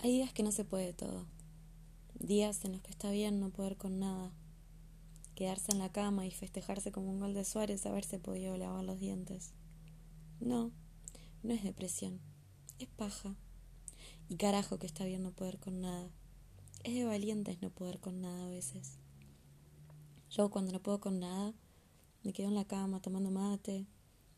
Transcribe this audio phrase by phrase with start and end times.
[0.00, 1.26] Hay días que no se puede todo.
[2.20, 4.32] Días en los que está bien no poder con nada.
[5.34, 9.00] Quedarse en la cama y festejarse como un gol de Suárez haberse podido lavar los
[9.00, 9.54] dientes.
[10.38, 10.70] No,
[11.42, 12.20] no es depresión,
[12.78, 13.34] es paja.
[14.28, 16.08] Y carajo que está bien no poder con nada.
[16.84, 18.98] Es de valientes no poder con nada a veces.
[20.30, 21.54] Yo cuando no puedo con nada,
[22.22, 23.88] me quedo en la cama tomando mate,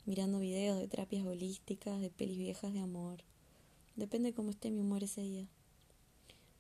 [0.07, 3.25] mirando videos de terapias holísticas, de pelis viejas de amor.
[4.01, 5.47] Depende cómo esté mi humor ese día.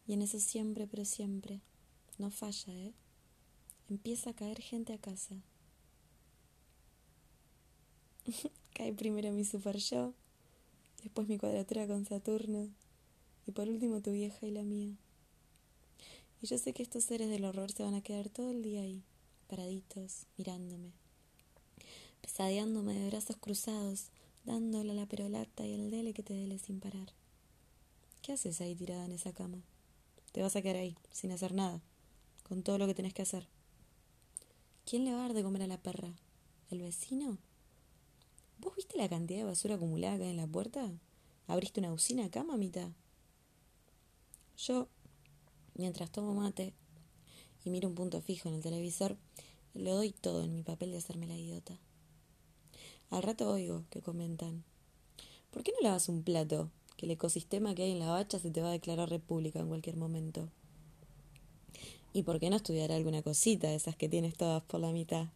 [0.06, 1.62] Y en eso siempre, pero siempre,
[2.18, 2.92] no falla, ¿eh?
[3.88, 5.36] Empieza a caer gente a casa.
[8.74, 10.12] Cae primero mi super yo,
[11.02, 12.68] después mi cuadratura con Saturno,
[13.46, 14.94] y por último tu vieja y la mía.
[16.42, 18.82] Y yo sé que estos seres del horror se van a quedar todo el día
[18.82, 19.02] ahí,
[19.48, 20.92] paraditos, mirándome,
[22.20, 24.10] pesadeándome de brazos cruzados,
[24.44, 27.18] dándole la perolata y el dele que te dele sin parar.
[28.22, 29.62] ¿Qué haces ahí tirada en esa cama?
[30.32, 31.80] Te vas a quedar ahí, sin hacer nada,
[32.42, 33.48] con todo lo que tenés que hacer.
[34.84, 36.12] ¿Quién le va a dar de comer a la perra?
[36.70, 37.38] ¿El vecino?
[38.58, 40.92] ¿Vos viste la cantidad de basura acumulada acá en la puerta?
[41.46, 42.92] ¿Abriste una usina acá, mamita?
[44.58, 44.88] Yo,
[45.74, 46.74] mientras tomo mate
[47.64, 49.16] y miro un punto fijo en el televisor,
[49.72, 51.78] lo doy todo en mi papel de hacerme la idiota.
[53.08, 54.62] Al rato oigo que comentan,
[55.50, 56.70] ¿por qué no lavas un plato?
[57.00, 59.68] Que el ecosistema que hay en la bacha se te va a declarar república en
[59.68, 60.50] cualquier momento.
[62.12, 65.28] ¿Y por qué no estudiar alguna cosita de esas que tienes todas por la mitad?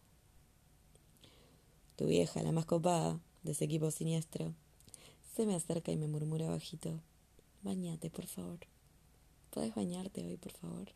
[1.95, 4.53] Tu vieja, la más copada de ese equipo siniestro,
[5.35, 6.99] se me acerca y me murmura bajito,
[7.63, 8.59] bañate, por favor.
[9.49, 10.89] ¿Puedes bañarte hoy, por favor?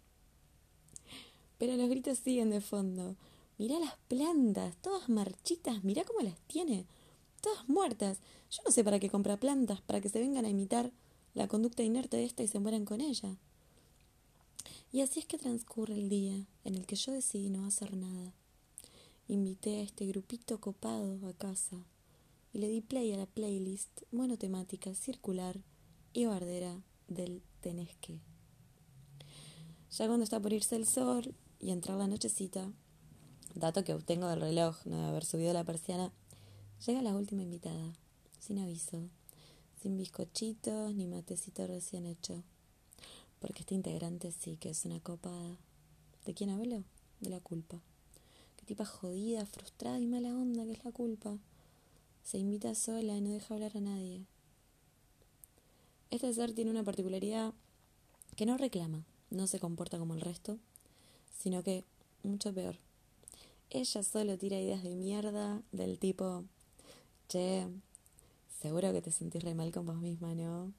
[1.58, 3.16] Pero los gritos siguen de fondo.
[3.58, 6.86] Mirá las plantas, todas marchitas, mirá cómo las tiene,
[7.42, 8.20] todas muertas.
[8.52, 10.92] Yo no sé para qué compra plantas, para que se vengan a imitar
[11.34, 13.38] la conducta inerte de esta y se mueran con ella.
[14.92, 18.34] Y así es que transcurre el día en el que yo decidí no hacer nada.
[19.28, 21.78] Invité a este grupito copado a casa
[22.52, 25.60] y le di play a la playlist monotemática circular
[26.14, 28.20] y bardera del tenés que.
[29.92, 32.72] Ya cuando está por irse el sol y entrar la nochecita,
[33.54, 36.12] dato que obtengo del reloj, no de haber subido la persiana,
[36.86, 37.94] llega la última invitada,
[38.40, 39.10] sin aviso,
[39.82, 42.44] sin bizcochitos ni matecito recién hecho.
[43.40, 45.58] Porque este integrante sí que es una copada.
[46.26, 46.84] ¿De quién hablo?
[47.22, 47.82] De la culpa.
[48.58, 51.38] Qué tipa jodida, frustrada y mala onda que es la culpa.
[52.24, 54.26] Se invita sola y no deja hablar a nadie.
[56.12, 57.54] Este ser tiene una particularidad
[58.36, 60.58] que no reclama, no se comporta como el resto,
[61.38, 61.84] sino que,
[62.24, 62.78] mucho peor,
[63.70, 66.44] ella solo tira ideas de mierda del tipo,
[67.28, 67.68] che,
[68.62, 70.74] seguro que te sentís re mal con vos misma, ¿no?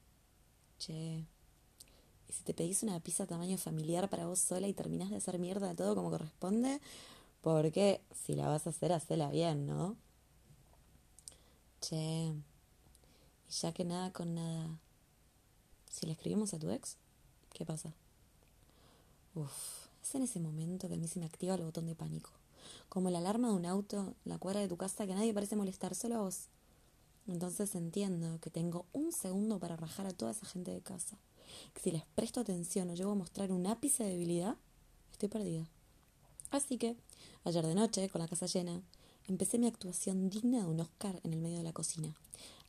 [0.79, 1.25] Che,
[2.27, 5.39] y si te pedís una pizza tamaño familiar para vos sola y terminás de hacer
[5.39, 6.79] mierda todo como corresponde,
[7.41, 9.95] porque si la vas a hacer, hacela bien, ¿no?
[11.81, 12.33] Che,
[13.49, 14.79] y ya que nada con nada,
[15.89, 16.97] si le escribimos a tu ex,
[17.53, 17.93] ¿qué pasa?
[19.33, 22.29] Uf, es en ese momento que a mí se me activa el botón de pánico
[22.89, 25.95] como la alarma de un auto, la cuadra de tu casa que nadie parece molestar,
[25.95, 26.49] solo a vos.
[27.27, 31.17] Entonces entiendo que tengo un segundo para rajar a toda esa gente de casa.
[31.73, 34.55] Que si les presto atención o llego a mostrar un ápice de debilidad,
[35.11, 35.67] estoy perdida.
[36.49, 36.97] Así que,
[37.43, 38.81] ayer de noche, con la casa llena,
[39.27, 42.15] empecé mi actuación digna de un Oscar en el medio de la cocina.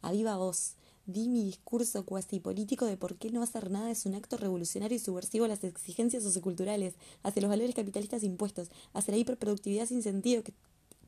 [0.02, 0.74] A viva voz,
[1.06, 4.96] di mi discurso cuasi político de por qué no hacer nada es un acto revolucionario
[4.96, 10.02] y subversivo a las exigencias socioculturales, hacia los valores capitalistas impuestos, hacia la hiperproductividad sin
[10.02, 10.54] sentido que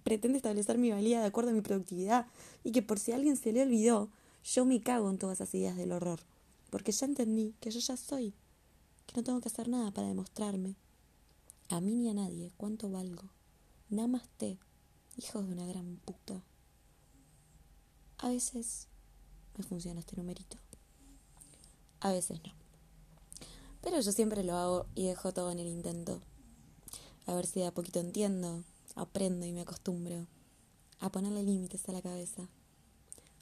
[0.05, 2.27] pretende establecer mi valía de acuerdo a mi productividad
[2.63, 4.11] y que por si alguien se le olvidó,
[4.45, 6.21] yo me cago en todas esas ideas del horror,
[6.71, 8.35] porque ya entendí que yo ya soy,
[9.07, 10.77] que no tengo que hacer nada para demostrarme,
[11.71, 13.25] a mí ni a nadie, cuánto valgo.
[13.89, 14.59] Namaste,
[15.17, 16.43] hijos de una gran puta.
[18.19, 18.87] A veces
[19.57, 20.59] me funciona este numerito.
[22.01, 22.53] A veces no.
[23.81, 26.21] Pero yo siempre lo hago y dejo todo en el intento.
[27.27, 28.63] A ver si de a poquito entiendo,
[28.95, 30.27] aprendo y me acostumbro
[31.01, 32.49] a ponerle límites a la cabeza,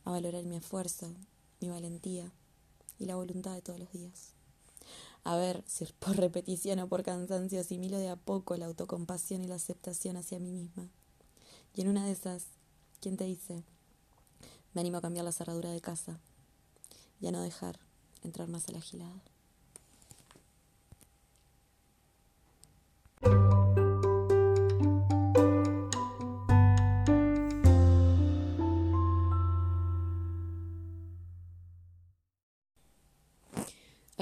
[0.05, 1.15] a valorar mi esfuerzo,
[1.61, 2.33] mi valentía
[2.99, 4.33] y la voluntad de todos los días.
[5.25, 9.49] A ver si por repetición o por cansancio asimilo de a poco la autocompasión y
[9.49, 10.89] la aceptación hacia mí misma.
[11.75, 12.47] Y en una de esas,
[13.01, 13.63] ¿quién te dice?
[14.75, 16.19] Me animo a cambiar la cerradura de casa
[17.21, 17.79] y a no dejar
[18.23, 19.23] entrar más a la gilada.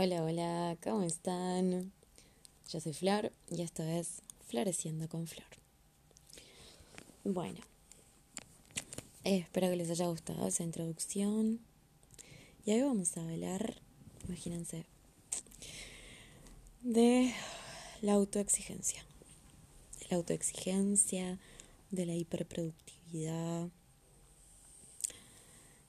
[0.02, 1.93] Hola, hola, ¿cómo están?
[2.70, 5.44] Yo soy Flor y esto es Floreciendo con Flor.
[7.23, 7.61] Bueno,
[9.25, 11.61] espero que les haya gustado esa introducción.
[12.64, 13.75] Y hoy vamos a hablar,
[14.26, 14.87] imagínense,
[16.81, 17.35] de
[18.00, 19.05] la autoexigencia.
[19.99, 21.38] De la autoexigencia,
[21.91, 23.69] de la hiperproductividad,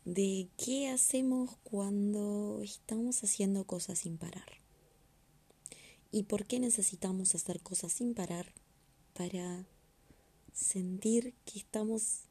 [0.05, 4.61] de qué hacemos cuando estamos haciendo cosas sin parar.
[6.11, 8.53] ¿Y por qué necesitamos hacer cosas sin parar?
[9.13, 9.65] Para
[10.53, 12.23] sentir que estamos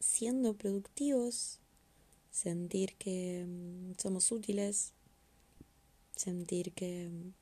[0.00, 1.60] siendo productivos,
[2.30, 4.92] sentir que mm, somos útiles,
[6.16, 7.32] sentir que mm,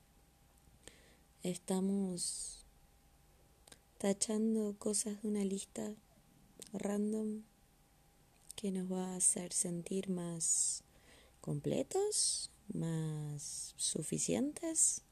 [1.42, 2.64] estamos
[3.98, 5.94] tachando cosas de una lista
[6.72, 7.42] random
[8.62, 10.84] que nos va a hacer sentir más
[11.40, 15.02] completos, más suficientes.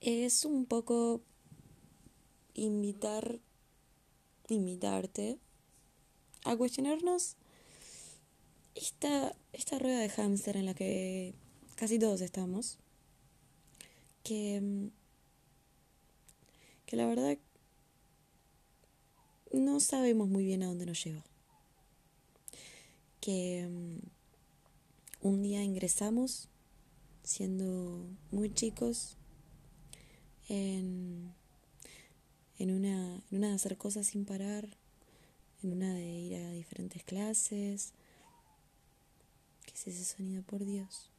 [0.00, 1.20] Es un poco
[2.54, 3.40] invitar,
[4.48, 5.36] invitarte
[6.44, 7.36] a cuestionarnos
[8.74, 11.34] esta, esta rueda de hámster en la que
[11.74, 12.78] casi todos estamos,
[14.22, 14.88] que,
[16.86, 17.36] que la verdad
[19.58, 21.24] no sabemos muy bien a dónde nos lleva.
[23.20, 23.98] Que mm,
[25.28, 26.48] un día ingresamos,
[27.22, 29.16] siendo muy chicos,
[30.48, 31.34] en,
[32.58, 34.68] en, una, en una de hacer cosas sin parar,
[35.62, 37.92] en una de ir a diferentes clases.
[39.66, 41.10] ¿Qué es ese sonido, por Dios?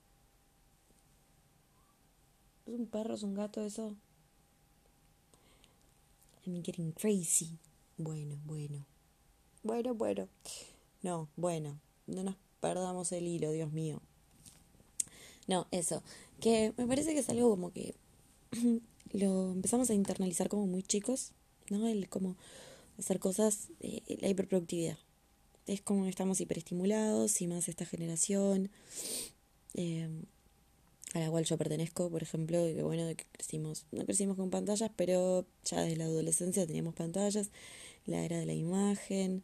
[2.66, 3.96] ¿Es un perro, es un gato eso?
[6.46, 7.60] I'm getting crazy.
[8.04, 8.86] Bueno, bueno.
[9.62, 10.28] Bueno, bueno.
[11.04, 11.80] No, bueno.
[12.08, 14.02] No nos perdamos el hilo, Dios mío.
[15.48, 16.02] No, eso.
[16.40, 17.94] Que me parece que es algo como que
[19.12, 21.34] lo empezamos a internalizar como muy chicos,
[21.70, 21.88] ¿no?
[21.88, 22.38] El como
[22.98, 24.98] hacer cosas, eh, la hiperproductividad.
[25.68, 28.72] Es como estamos hiperestimulados y más esta generación
[29.76, 30.10] eh,
[31.14, 34.50] a la cual yo pertenezco, por ejemplo, que bueno, de que crecimos, no crecimos con
[34.50, 37.52] pantallas, pero ya desde la adolescencia teníamos pantallas
[38.06, 39.44] la era de la imagen,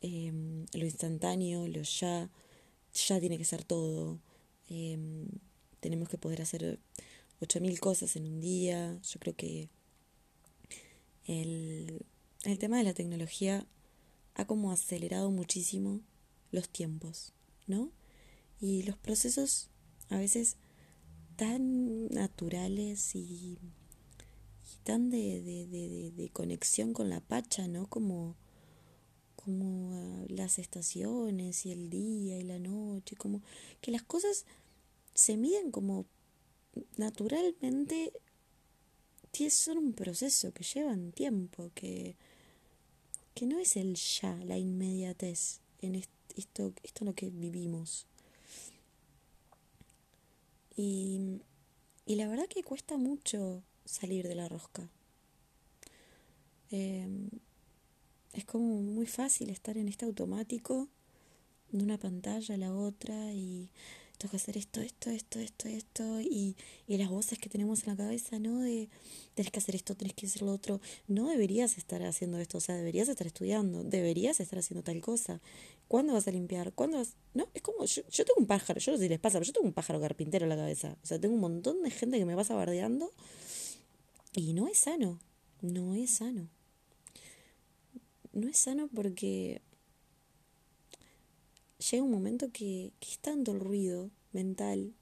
[0.00, 2.30] em, lo instantáneo, lo ya,
[2.94, 4.20] ya tiene que ser todo.
[4.68, 5.28] Em,
[5.80, 6.78] tenemos que poder hacer
[7.40, 8.98] 8.000 cosas en un día.
[9.02, 9.68] Yo creo que
[11.26, 12.04] el,
[12.44, 13.66] el tema de la tecnología
[14.34, 16.00] ha como acelerado muchísimo
[16.50, 17.32] los tiempos,
[17.66, 17.92] ¿no?
[18.60, 19.68] Y los procesos
[20.08, 20.56] a veces
[21.38, 23.56] tan naturales y
[24.84, 27.86] tan de, de, de, de, conexión con la Pacha, ¿no?
[27.86, 28.36] Como,
[29.36, 33.40] como ah, las estaciones y el día y la noche, como
[33.80, 34.44] que las cosas
[35.14, 36.04] se miden como
[36.96, 38.12] naturalmente
[39.48, 42.16] son un proceso que llevan tiempo, que,
[43.34, 48.06] que no es el ya, la inmediatez en esto, esto lo que vivimos.
[50.78, 51.42] Y,
[52.06, 54.88] y la verdad que cuesta mucho salir de la rosca.
[56.70, 57.28] Em,
[58.32, 60.88] es como muy fácil estar en este automático
[61.72, 63.70] de una pantalla a la otra y
[64.18, 66.56] tengo que hacer esto, esto, esto, esto, esto y,
[66.88, 68.60] y las voces que tenemos en la cabeza, ¿no?
[68.60, 68.88] De
[69.34, 70.80] tenés que hacer esto, tenés que hacer lo otro.
[71.06, 75.40] No deberías estar haciendo esto, o sea, deberías estar estudiando, deberías estar haciendo tal cosa.
[75.86, 76.72] ¿Cuándo vas a limpiar?
[76.72, 77.14] ¿Cuándo vas?
[77.32, 79.46] No, es como, yo, yo tengo un pájaro, yo no sé si les pasa, pero
[79.46, 80.96] yo tengo un pájaro carpintero en la cabeza.
[81.02, 83.12] O sea, tengo un montón de gente que me pasa bardeando
[84.34, 85.20] y no es sano,
[85.62, 86.48] no es sano.
[88.32, 89.62] No es sano porque
[91.90, 94.94] llega un momento que, que es tanto el ruido mental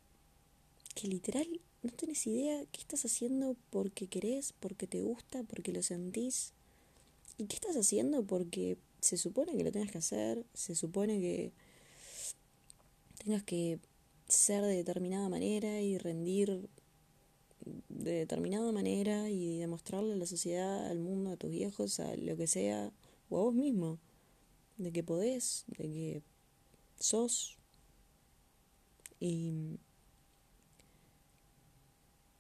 [0.95, 1.47] que literal
[1.83, 6.53] no tienes idea qué estás haciendo porque querés, porque te gusta, porque lo sentís.
[7.39, 10.45] ¿Y qué estás haciendo porque se supone que lo tengas que hacer?
[10.55, 11.53] Se supone que
[13.23, 13.79] tengas que
[14.27, 16.69] ser de determinada manera y rendir
[17.89, 22.37] de determinada manera y demostrarle a la sociedad, al mundo, a tus viejos, a lo
[22.37, 22.93] que sea,
[23.29, 23.99] o a vos mismo,
[24.79, 26.23] de que podés, de que
[26.99, 27.59] sos.
[29.21, 29.79] Y,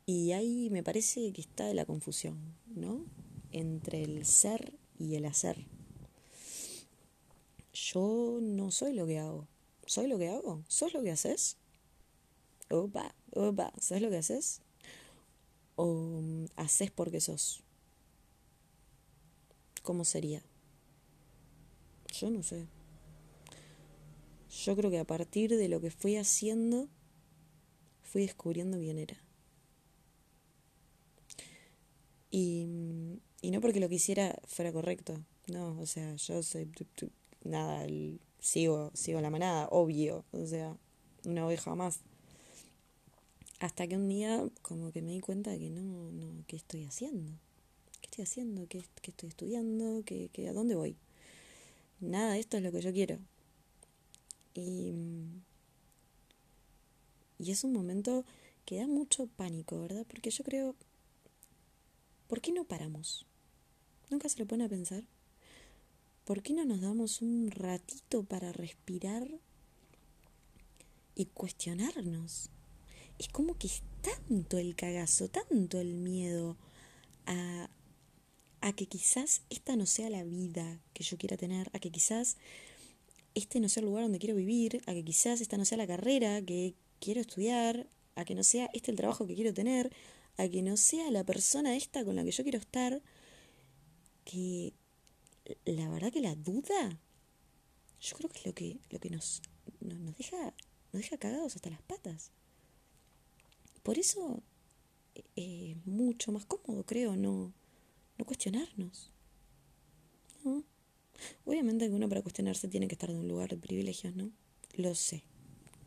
[0.04, 3.04] y ahí me parece que está la confusión, ¿no?
[3.52, 5.66] Entre el ser y el hacer.
[7.72, 9.48] Yo no soy lo que hago.
[9.86, 10.64] ¿Soy lo que hago?
[10.68, 11.56] ¿Sos lo que haces?
[12.70, 14.60] Opa, opa, ¿sabes lo que haces?
[15.76, 17.62] o mm, haces porque sos?
[19.82, 20.42] ¿Cómo sería?
[22.12, 22.66] Yo no sé.
[24.64, 26.88] Yo creo que a partir de lo que fui haciendo
[28.02, 29.22] fui descubriendo quién era.
[32.30, 32.66] Y,
[33.42, 36.70] y no porque lo que hiciera fuera correcto, no, o sea, yo soy
[37.44, 37.86] nada,
[38.40, 40.76] sigo, sigo la manada, obvio, o sea,
[41.24, 42.00] una oveja más.
[43.60, 46.84] Hasta que un día como que me di cuenta de que no, no, ¿qué estoy
[46.84, 47.32] haciendo?
[48.00, 48.66] ¿Qué estoy haciendo?
[48.68, 50.02] ¿Qué, qué estoy estudiando?
[50.04, 50.96] ¿Qué, qué, ¿A dónde voy?
[52.00, 53.18] Nada, esto es lo que yo quiero.
[54.60, 54.94] Y,
[57.38, 58.24] y es un momento
[58.64, 60.06] que da mucho pánico, ¿verdad?
[60.08, 60.74] Porque yo creo,
[62.26, 63.26] ¿por qué no paramos?
[64.10, 65.04] ¿Nunca se lo pone a pensar?
[66.24, 69.28] ¿Por qué no nos damos un ratito para respirar
[71.14, 72.50] y cuestionarnos?
[73.18, 76.56] Es como que es tanto el cagazo, tanto el miedo
[77.26, 77.70] a,
[78.60, 82.36] a que quizás esta no sea la vida que yo quiera tener, a que quizás
[83.36, 85.86] este no sea el lugar donde quiero vivir, a que quizás esta no sea la
[85.86, 89.92] carrera que quiero estudiar, a que no sea este el trabajo que quiero tener,
[90.38, 93.02] a que no sea la persona esta con la que yo quiero estar,
[94.24, 94.72] que
[95.66, 96.98] la verdad que la duda,
[98.00, 99.42] yo creo que es lo que, lo que nos,
[99.80, 100.54] nos, deja,
[100.92, 102.32] nos deja cagados hasta las patas.
[103.82, 104.42] Por eso
[105.14, 107.52] es eh, mucho más cómodo, creo, no,
[108.16, 109.12] no cuestionarnos.
[110.42, 110.64] ¿No?
[111.44, 114.30] Obviamente que uno para cuestionarse tiene que estar en un lugar de privilegios, ¿no?
[114.74, 115.22] Lo sé.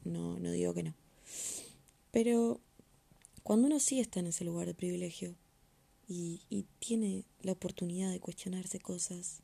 [0.04, 0.96] No, no digo que no.
[2.12, 2.62] Pero
[3.44, 5.36] cuando uno sí está en ese lugar de privilegio
[6.08, 9.42] y, y tiene la oportunidad de cuestionarse cosas,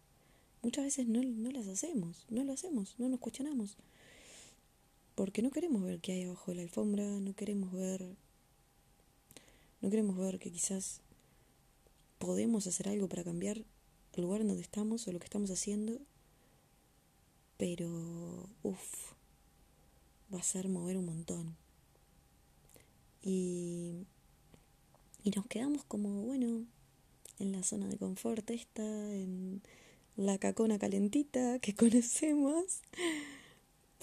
[0.61, 3.77] muchas veces no, no las hacemos, no lo hacemos, no nos cuestionamos.
[5.15, 8.05] Porque no queremos ver qué hay abajo de la alfombra, no queremos ver.
[9.81, 11.01] No queremos ver que quizás
[12.17, 13.63] podemos hacer algo para cambiar
[14.15, 15.99] el lugar en donde estamos o lo que estamos haciendo.
[17.57, 19.13] Pero, uff,
[20.33, 21.55] va a ser mover un montón.
[23.21, 24.05] Y,
[25.23, 26.65] y nos quedamos como, bueno,
[27.39, 29.61] en la zona de confort esta, en
[30.15, 32.81] la cacona calentita que conocemos,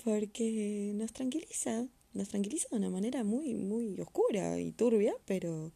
[0.04, 5.73] porque nos tranquiliza, nos tranquiliza de una manera muy, muy oscura y turbia, pero,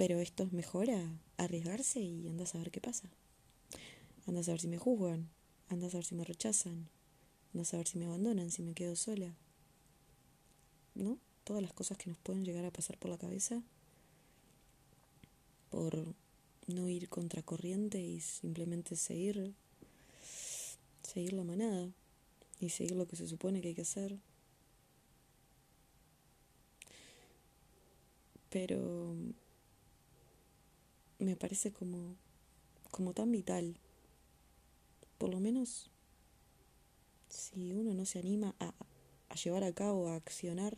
[0.00, 3.10] pero esto es mejor a arriesgarse y anda a saber qué pasa.
[4.26, 5.28] Anda a saber si me juzgan,
[5.68, 6.88] anda a saber si me rechazan,
[7.52, 9.36] anda a saber si me abandonan, si me quedo sola.
[10.94, 11.18] ¿No?
[11.44, 13.62] Todas las cosas que nos pueden llegar a pasar por la cabeza
[15.68, 16.14] por
[16.66, 19.52] no ir contracorriente y simplemente seguir,
[21.02, 21.90] seguir la manada
[22.58, 24.18] y seguir lo que se supone que hay que hacer.
[28.48, 29.14] Pero
[31.24, 32.16] me parece como,
[32.90, 33.76] como tan vital,
[35.18, 35.90] por lo menos
[37.28, 38.74] si uno no se anima a,
[39.28, 40.76] a llevar a cabo, a accionar,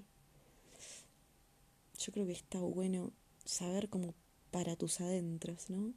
[1.98, 3.12] yo creo que está bueno
[3.44, 4.14] saber cómo
[4.50, 5.94] para tus adentros, ¿no?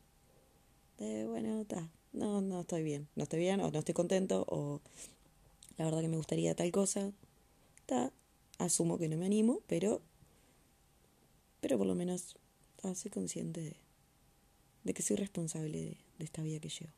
[0.97, 4.81] De, bueno, está, no, no estoy bien, no estoy bien, o no estoy contento, o
[5.77, 7.11] la verdad que me gustaría tal cosa,
[7.77, 8.13] está,
[8.57, 10.01] asumo que no me animo, pero,
[11.59, 12.37] pero por lo menos
[12.93, 13.75] soy consciente de,
[14.85, 16.93] de que soy responsable de, de esta vida que llevo.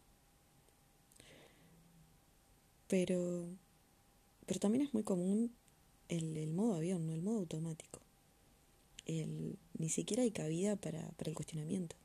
[2.88, 3.48] Pero,
[4.46, 5.52] pero también es muy común
[6.08, 7.14] el, el modo avión, ¿no?
[7.14, 8.08] el modo automático
[9.08, 11.96] el, ni siquiera hay cabida para, para el cuestionamiento.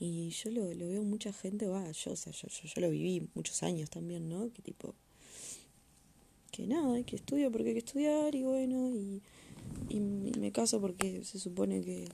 [0.00, 3.28] Y yo lo, lo veo mucha gente, va, yo, o sea, yo, yo, lo viví
[3.34, 4.52] muchos años también, ¿no?
[4.52, 4.94] Que tipo,
[6.50, 9.22] que nada, hay que estudiar porque hay que estudiar y bueno, y,
[9.88, 12.08] y, me caso porque se supone que,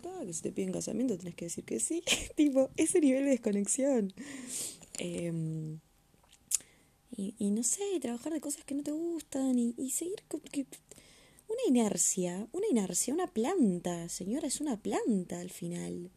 [0.00, 2.02] tal, que si te piden casamiento tenés que decir que sí,
[2.36, 4.12] tipo, ese nivel de desconexión.
[4.98, 5.80] Em,
[7.16, 10.66] y, y no sé, trabajar de cosas que no te gustan y, y seguir, que,
[11.48, 16.10] una inercia, una inercia, una planta, señora, es una planta al final.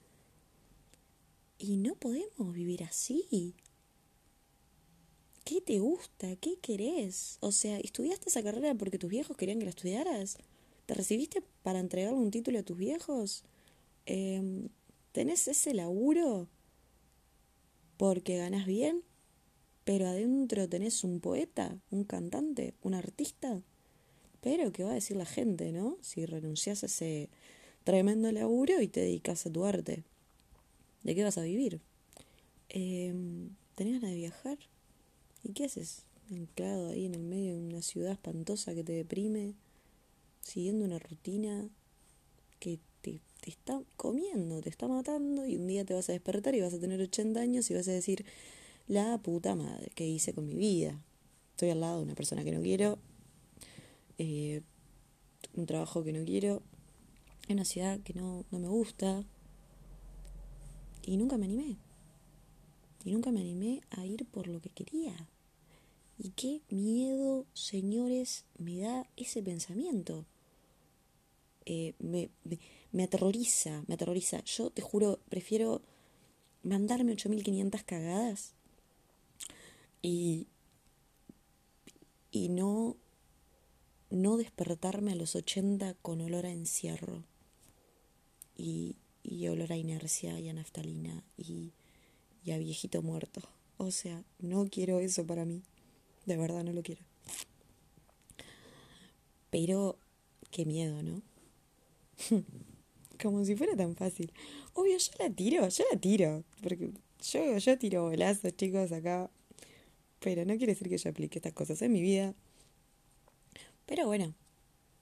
[1.60, 3.56] Y no podemos vivir así.
[5.44, 6.36] ¿Qué te gusta?
[6.36, 7.38] ¿Qué querés?
[7.40, 10.38] O sea, ¿estudiaste esa carrera porque tus viejos querían que la estudiaras?
[10.86, 13.44] ¿Te recibiste para entregarle un título a tus viejos?
[14.08, 14.70] Eh,
[15.12, 16.48] ¿Tenés ese laburo
[17.98, 19.04] porque ganas bien?
[19.84, 23.62] Pero adentro tenés un poeta, un cantante, un artista.
[24.42, 25.98] Pero, ¿qué va a decir la gente, no?
[26.02, 27.30] Si renuncias a ese
[27.84, 30.04] tremendo laburo y te dedicas a tu arte.
[31.04, 31.82] ¿De qué vas a vivir?
[32.70, 33.14] Eh,
[33.76, 34.58] ¿Tenés ganas de viajar?
[35.44, 36.04] ¿Y qué haces?
[36.30, 39.54] Anclado ahí en el medio de una ciudad espantosa que te deprime,
[40.42, 41.70] siguiendo una rutina
[43.42, 46.74] te, está comiendo, te está matando, y un día te vas a despertar y vas
[46.74, 48.26] a tener 80 años y vas a decir,
[48.88, 51.02] la puta madre, ¿qué hice con mi vida?
[51.52, 53.00] Estoy al lado de una persona que no quiero,
[54.18, 54.62] eh,
[55.56, 56.62] un trabajo que no quiero,
[57.50, 59.24] una ciudad que no, no me gusta.
[61.04, 61.78] Y nunca me animé.
[63.06, 65.30] Y nunca me animé a ir por lo que quería.
[66.18, 70.26] Y qué miedo, señores, me da ese pensamiento.
[71.66, 72.60] Eh, me, me,
[72.92, 74.44] me, aterroriza, me aterroriza.
[74.44, 75.82] Yo te juro, prefiero
[76.64, 78.54] mandarme 8500 cagadas
[80.02, 80.48] y,
[82.32, 82.98] y no,
[84.10, 87.24] no despertarme a los 80 con olor a encierro
[88.56, 91.74] y, y olor a inercia y a naftalina y,
[92.44, 93.42] y a viejito muerto.
[93.78, 95.64] O sea, no quiero eso para mí.
[96.26, 97.04] De verdad no lo quiero.
[99.50, 99.98] Pero
[100.52, 101.22] qué miedo, ¿no?
[103.22, 104.32] Como si fuera tan fácil.
[104.74, 106.44] Obvio, yo la tiro, yo la tiro.
[106.62, 106.92] Porque
[107.32, 109.30] yo, yo tiro bolazos, chicos, acá.
[110.20, 112.34] Pero no quiere decir que yo aplique estas cosas en mi vida.
[113.86, 114.36] Pero bueno,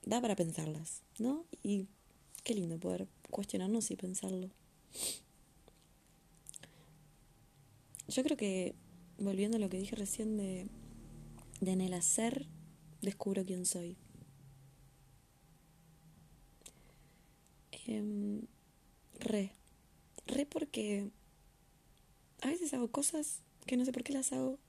[0.05, 1.45] da para pensarlas, ¿no?
[1.63, 1.87] Y
[2.43, 4.49] qué lindo poder cuestionarnos y pensarlo.
[8.07, 8.75] Yo creo que,
[9.17, 10.67] volviendo a lo que dije recién de,
[11.59, 12.45] de en el hacer,
[13.01, 13.97] descubro quién soy.
[17.87, 18.41] Eh,
[19.19, 19.51] re.
[20.27, 21.09] Re porque
[22.41, 24.59] a veces hago cosas que no sé por qué las hago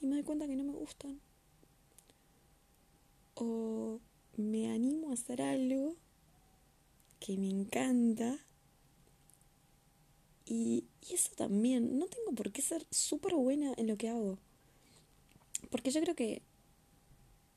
[0.00, 1.20] y me doy cuenta que no me gustan.
[3.34, 4.00] O
[4.36, 5.96] me animo a hacer algo
[7.20, 8.38] que me encanta.
[10.46, 14.38] Y, y eso también, no tengo por qué ser súper buena en lo que hago.
[15.70, 16.42] Porque yo creo que,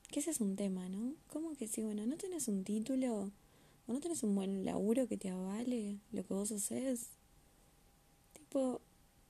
[0.10, 1.14] que ese es un tema, ¿no?
[1.28, 3.32] ¿Cómo que sí, bueno, no tenés un título
[3.90, 7.10] o no tenés un buen laburo que te avale lo que vos haces?
[8.34, 8.82] Tipo,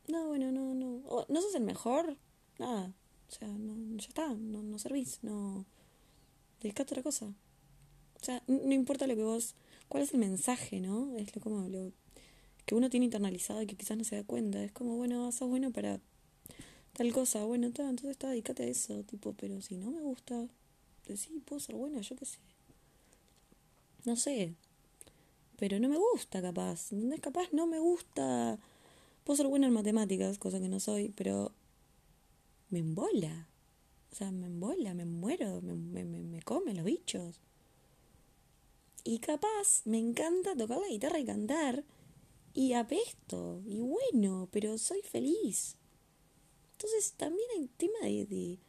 [0.09, 0.97] no, bueno, no, no.
[1.05, 2.17] O, no sos el mejor,
[2.57, 2.93] nada.
[3.29, 5.65] O sea, no, ya está, no, no servís, no.
[6.59, 7.27] Dedicate a otra cosa.
[7.27, 9.55] O sea, no importa lo que vos.
[9.87, 11.15] ¿Cuál es el mensaje, no?
[11.15, 11.93] Es lo como lo
[12.65, 14.61] que uno tiene internalizado y que quizás no se da cuenta.
[14.61, 16.01] Es como, bueno, sos bueno para
[16.97, 17.45] tal cosa.
[17.45, 19.03] Bueno, está, entonces está, dedicate a eso.
[19.03, 20.49] Tipo, pero si no me gusta,
[21.05, 22.39] pues sí, puedo ser buena, yo qué sé.
[24.05, 24.55] No sé.
[25.57, 26.91] Pero no me gusta, capaz.
[26.91, 27.19] ¿Entendés?
[27.19, 28.57] Capaz no me gusta.
[29.23, 31.51] Puedo ser buena en matemáticas, cosa que no soy, pero
[32.69, 33.47] me embola.
[34.11, 37.39] O sea, me embola, me muero, me, me, me come los bichos.
[39.03, 41.83] Y capaz me encanta tocar la guitarra y cantar.
[42.53, 43.61] Y apesto.
[43.65, 45.77] Y bueno, pero soy feliz.
[46.73, 48.59] Entonces también hay tema de, de,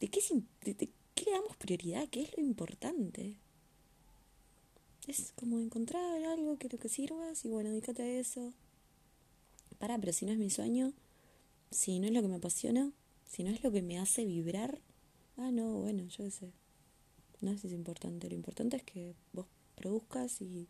[0.00, 0.20] de, qué,
[0.64, 3.36] de, de qué le damos prioridad, qué es lo importante.
[5.06, 8.52] Es como encontrar algo que lo que sirvas y bueno, dedícate a eso.
[9.78, 10.92] Pará, pero si no es mi sueño,
[11.70, 12.92] si no es lo que me apasiona,
[13.26, 14.80] si no es lo que me hace vibrar,
[15.36, 16.52] ah, no, bueno, yo qué sé.
[17.40, 18.28] No sé si es importante.
[18.28, 20.68] Lo importante es que vos produzcas y,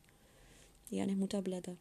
[0.90, 1.76] y ganes mucha plata.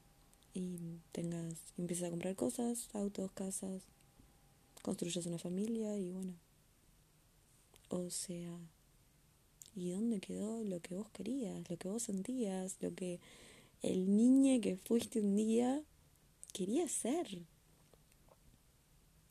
[0.53, 3.83] Y tengas, empieces a comprar cosas, autos, casas,
[4.81, 6.33] construyas una familia y bueno.
[7.89, 8.57] O sea,
[9.75, 13.19] ¿y dónde quedó lo que vos querías, lo que vos sentías, lo que
[13.81, 15.81] el niño que fuiste un día
[16.53, 17.45] quería ser?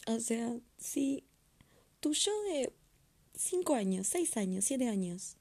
[0.07, 1.25] O sea, si
[2.01, 2.73] tu yo de
[3.35, 5.37] 5 años, 6 años, 7 años,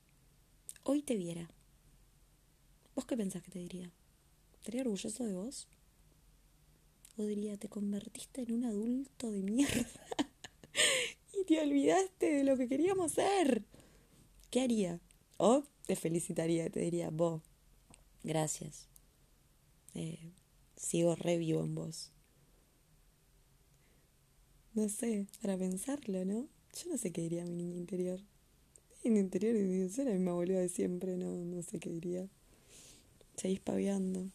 [0.83, 1.49] hoy te viera,
[2.95, 3.91] ¿vos qué pensás que te diría?
[4.59, 5.67] ¿Estaría orgulloso de vos?
[7.17, 9.87] ¿O diría, te convertiste en un adulto de mierda
[11.33, 13.63] y te olvidaste de lo que queríamos ser?
[14.49, 14.99] ¿Qué haría?
[15.37, 17.41] O te felicitaría, te diría, vos,
[18.23, 18.87] gracias.
[19.93, 20.31] Eh,
[20.75, 22.11] sigo re vivo en vos.
[24.73, 26.47] No sé, para pensarlo, ¿no?
[26.75, 28.21] Yo no sé qué diría mi niña interior.
[29.03, 32.27] Mi interior es la misma boluda de siempre, no, no sé qué diría.
[33.37, 34.29] Seguís paviando.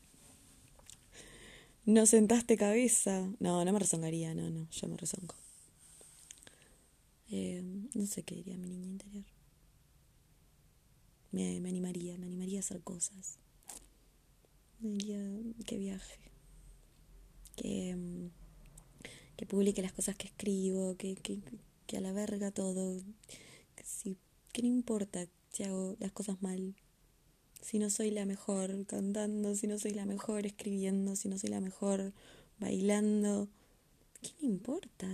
[1.85, 3.31] No sentaste cabeza.
[3.39, 5.35] No, no me rezongaría, no, no, yo me rezongo.
[7.31, 7.63] Eh,
[7.95, 9.25] no sé qué diría mi niña interior.
[11.33, 13.39] Me, animaría, me animaría a hacer cosas.
[14.81, 15.19] Me diría
[15.67, 16.21] que viaje.
[17.57, 17.97] Que,
[19.37, 21.41] que publique las cosas que escribo, que, que,
[21.87, 23.03] que a la verga todo.
[23.75, 24.17] Que, si,
[24.53, 26.75] que importa si hago las cosas mal.
[27.61, 31.51] Si no soy la mejor cantando, si no soy la mejor escribiendo, si no soy
[31.51, 32.13] la mejor
[32.59, 33.49] bailando.
[34.17, 35.07] ¿A quién le importa?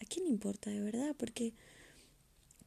[0.00, 1.14] ¿A quién le importa de verdad?
[1.16, 1.52] Porque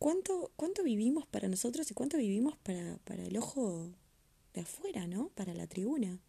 [0.02, 3.88] ¿cuánto, cuánto vivimos para nosotros y cuánto vivimos para, para el ojo
[4.56, 5.30] de afuera, ¿no?
[5.36, 6.20] Para la tribuna.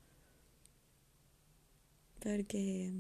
[2.21, 2.93] Porque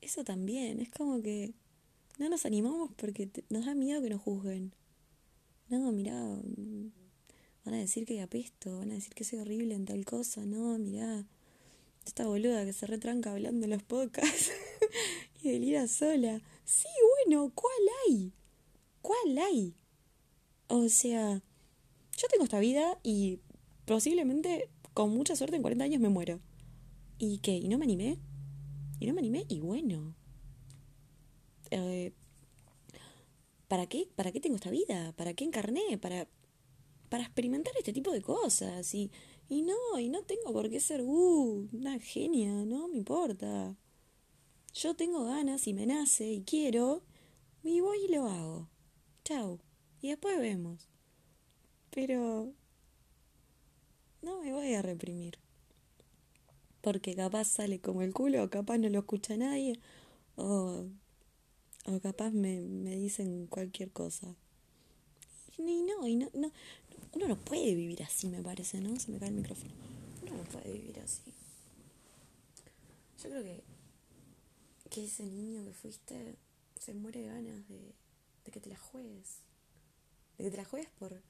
[0.00, 1.52] eso también, es como que
[2.18, 4.72] no nos animamos porque nos da miedo que nos juzguen.
[5.68, 6.14] no, mirá,
[7.66, 10.78] van a decir que apesto, van a decir que soy horrible en tal cosa, no,
[10.78, 11.26] mirá,
[12.06, 14.52] esta boluda que se retranca hablando en los podcasts
[15.42, 16.40] y delira sola.
[16.64, 16.88] Sí,
[17.24, 17.72] bueno, ¿cuál
[18.06, 18.32] hay?
[19.00, 19.74] ¿Cuál hay?
[20.68, 21.42] O sea,
[22.16, 23.40] yo tengo esta vida y
[23.86, 26.40] posiblemente, con mucha suerte, en 40 años me muero.
[27.18, 27.56] ¿Y qué?
[27.56, 28.18] ¿Y no me animé?
[29.00, 29.46] ¿Y no me animé?
[29.48, 30.14] Y bueno.
[31.70, 32.12] Eh,
[33.68, 34.08] ¿Para qué?
[34.16, 35.12] ¿Para qué tengo esta vida?
[35.16, 35.98] ¿Para qué encarné?
[36.00, 36.28] Para,
[37.08, 38.94] para experimentar este tipo de cosas.
[38.94, 39.10] Y,
[39.48, 43.76] y no, y no tengo por qué ser uh, una genia, no me importa.
[44.74, 47.02] Yo tengo ganas y me nace y quiero,
[47.64, 48.68] y voy y lo hago.
[49.24, 49.58] Chao.
[50.00, 50.86] Y después vemos.
[51.90, 52.52] Pero
[54.20, 55.38] no me voy a reprimir.
[56.82, 59.80] Porque capaz sale como el culo, o capaz no lo escucha nadie,
[60.36, 60.84] o,
[61.86, 64.36] o capaz me, me dicen cualquier cosa.
[65.56, 66.52] Y, no, y no, no,
[67.12, 68.98] uno no puede vivir así, me parece, ¿no?
[69.00, 69.72] Se me cae el micrófono.
[70.22, 71.22] Uno no puede vivir así.
[73.22, 73.62] Yo creo que,
[74.90, 76.36] que ese niño que fuiste
[76.84, 77.94] se muere de ganas de,
[78.52, 79.38] que te la juegues.
[80.36, 81.22] De que te la juegues por,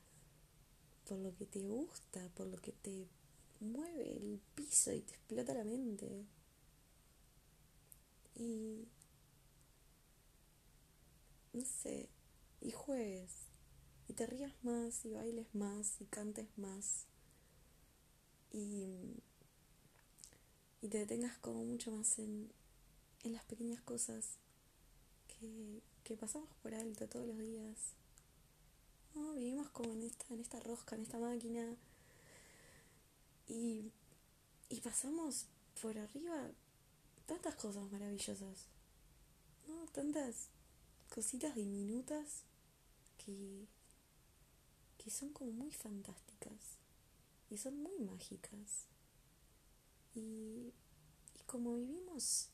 [1.05, 3.07] por lo que te gusta, por lo que te
[3.61, 6.27] mueve el piso y te explota la mente.
[8.35, 8.89] Y.
[11.53, 12.09] No sé.
[12.61, 13.31] Y juegues.
[14.09, 17.07] Y te rías más, y bailes más, y cantes más.
[18.53, 19.23] Y.
[20.83, 22.51] Y te detengas como mucho más en,
[23.23, 24.39] en las pequeñas cosas
[26.03, 27.95] que, pasamos por alto todos los días
[29.35, 31.77] vivimos como en esta, en esta rosca, en esta máquina.
[33.49, 33.93] Y,
[34.69, 35.47] y pasamos
[35.81, 36.51] por arriba
[37.27, 38.67] tantas cosas maravillosas.
[39.69, 39.87] ¿no?
[39.93, 40.49] Tantas
[41.13, 42.43] cositas diminutas
[43.25, 43.67] que,
[44.99, 46.79] que son como muy fantásticas
[47.51, 48.87] y son muy mágicas.
[50.15, 50.73] Y,
[51.35, 52.49] y como vivimos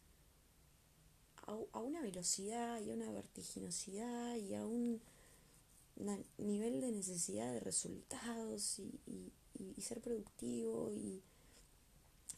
[1.51, 5.01] a, a, una velocidad y a una vertiginosidad y a un
[6.39, 11.23] nivel de necesidad de resultados y, y, ser productivo y,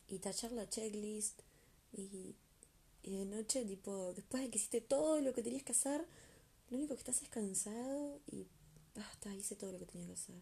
[0.09, 1.41] y tachar la checklist
[1.93, 2.35] y,
[3.03, 6.07] de noche, tipo, después de que hiciste todo lo que tenías que hacer,
[6.71, 8.47] lo único que estás es cansado y
[8.95, 10.41] basta, hice todo lo que tenía que hacer.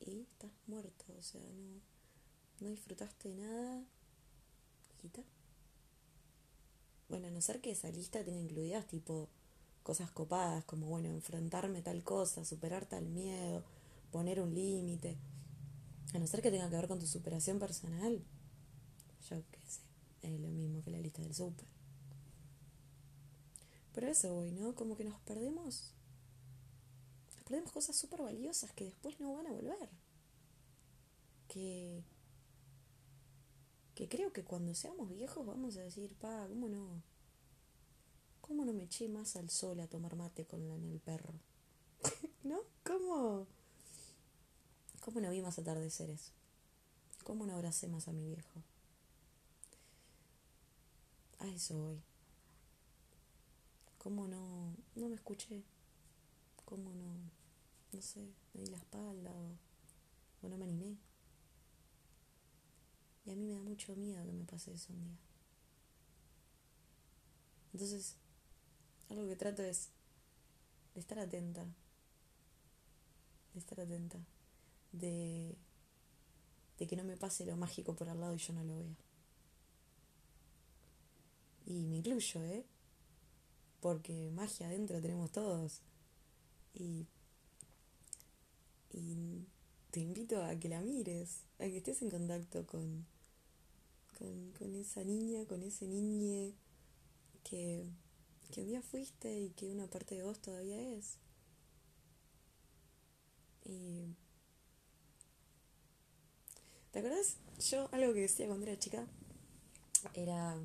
[0.00, 1.80] Y estás muerto, o sea, no,
[2.60, 3.84] no disfrutaste de nada
[5.06, 5.22] está.
[7.10, 9.28] Bueno, a no ser que esa lista tenga incluidas tipo
[9.82, 13.64] cosas copadas, como bueno, enfrentarme tal cosa, superar tal miedo,
[14.12, 15.18] poner un límite.
[16.14, 18.22] A no ser que tenga que ver con tu superación personal,
[19.28, 19.80] yo qué sé,
[20.22, 21.66] es lo mismo que la lista del súper.
[23.92, 24.76] Pero eso voy, ¿no?
[24.76, 25.92] Como que nos perdemos.
[27.34, 29.88] Nos perdemos cosas súper valiosas que después no van a volver.
[31.48, 32.04] Que.
[34.00, 37.02] Que creo que cuando seamos viejos vamos a decir, pa, ¿cómo no?
[38.40, 41.34] ¿Cómo no me eché más al sol a tomar mate con el perro?
[42.42, 42.60] ¿No?
[42.82, 43.46] ¿Cómo?
[45.00, 46.32] ¿Cómo no vi más atardeceres?
[47.24, 48.62] ¿Cómo no abracé más a mi viejo?
[51.40, 52.00] A eso voy.
[53.98, 55.62] ¿Cómo no, no me escuché?
[56.64, 57.18] ¿Cómo no,
[57.92, 58.20] no sé,
[58.54, 61.09] me di la espalda o, o no me animé?
[63.30, 65.16] Y a mí me da mucho miedo que me pase eso un día.
[67.72, 68.16] Entonces,
[69.08, 69.90] algo que trato es
[70.94, 71.64] de estar atenta,
[73.54, 74.18] de estar atenta,
[74.90, 75.56] de,
[76.76, 78.96] que no me pase lo mágico por al lado y yo no lo vea.
[81.66, 82.66] Y me incluyo, ¿eh?
[83.80, 85.82] Porque magia adentro tenemos todos.
[86.74, 87.06] Y,
[88.90, 89.46] y
[89.92, 93.06] te invito a que la mires, a que estés en contacto con,
[94.20, 96.54] con, con esa niña, con ese niñe
[97.42, 97.90] que
[98.50, 101.18] que un día fuiste y que una parte de vos todavía es.
[103.64, 104.16] Y...
[106.90, 107.36] ¿Te acuerdas?
[107.70, 109.06] Yo algo que decía cuando era chica
[110.14, 110.58] era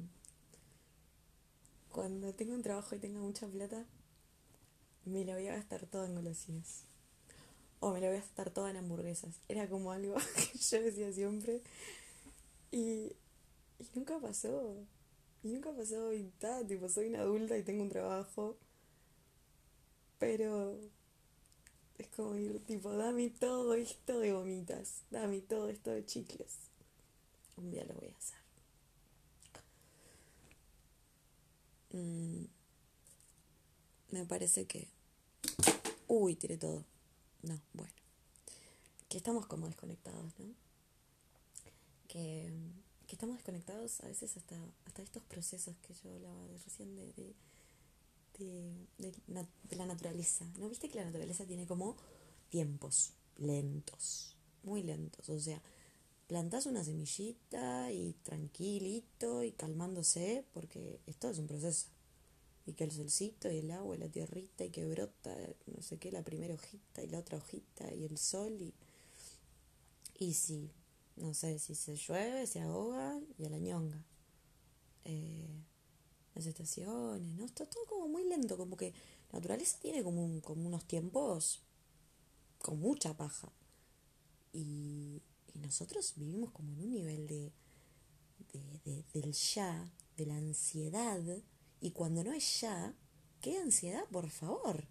[1.91, 3.85] cuando tenga un trabajo y tenga mucha plata,
[5.05, 6.83] me la voy a gastar toda en golosinas.
[7.79, 9.39] O me la voy a gastar toda en hamburguesas.
[9.47, 11.61] Era como algo que yo decía siempre.
[12.71, 13.15] Y,
[13.79, 14.75] y nunca pasó.
[15.43, 18.57] Y nunca pasó y tal, tipo, soy una adulta y tengo un trabajo.
[20.17, 20.79] Pero
[21.97, 26.57] es como ir, tipo, dame todo esto de gomitas, dame todo esto de chicles.
[27.57, 28.39] Un día lo voy a hacer.
[31.91, 32.45] Mm,
[34.11, 34.87] me parece que...
[36.07, 36.83] Uy, tiré todo.
[37.43, 37.93] no, bueno.
[39.09, 40.53] Que estamos como desconectados, ¿no?
[42.07, 42.51] Que,
[43.15, 47.33] estamos desconectados a veces hasta, hasta estos procesos que yo hablaba de recién de, de,
[48.97, 50.45] de, de la naturaleza.
[50.59, 51.95] ¿No viste que la naturaleza tiene como
[52.49, 55.29] tiempos lentos, muy lentos?
[55.29, 55.61] O sea,
[56.27, 61.87] plantas una semillita y tranquilito y calmándose, porque esto es un proceso.
[62.65, 65.33] Y que el solcito y el agua y la tierrita y que brota,
[65.67, 68.73] no sé qué, la primera hojita y la otra hojita y el sol y,
[70.19, 70.69] y si,
[71.15, 74.03] no sé, si se llueve, se ahoga y a la ñonga.
[75.05, 75.63] Eh,
[76.33, 77.45] las estaciones, ¿no?
[77.45, 78.91] Está todo como muy lento, como que
[79.31, 81.63] la naturaleza tiene como, como unos tiempos
[82.59, 83.51] con mucha paja.
[84.51, 85.21] Y,
[85.53, 87.51] y nosotros vivimos como en un nivel de,
[88.83, 91.21] de, del ya, de la ansiedad,
[91.79, 92.93] y cuando no es ya,
[93.41, 94.87] ¿qué ansiedad, por favor?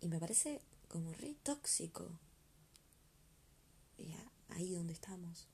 [0.00, 2.18] Y me parece como re tóxico.
[3.98, 4.12] Y
[4.48, 5.48] ahí donde estamos.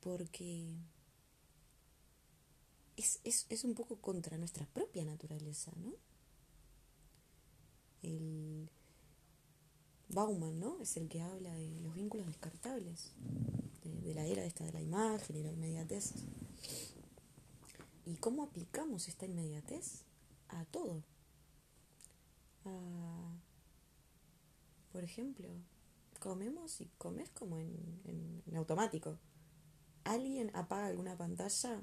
[0.00, 0.76] Porque
[2.96, 5.94] es, es, es un poco contra nuestra propia naturaleza, ¿no?
[8.02, 8.70] El,
[10.08, 10.80] Bauman, ¿no?
[10.80, 13.12] Es el que habla de los vínculos descartables,
[13.82, 16.12] de, la era esta de la imagen y la inmediatez.
[18.04, 20.04] ¿Y cómo aplicamos esta inmediatez
[20.48, 21.02] a todo?
[24.90, 25.48] por ejemplo,
[26.26, 29.18] comemos y comes como en, en automático.
[30.04, 31.82] ¿Alguien apaga alguna pantalla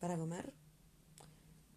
[0.00, 0.52] para comer?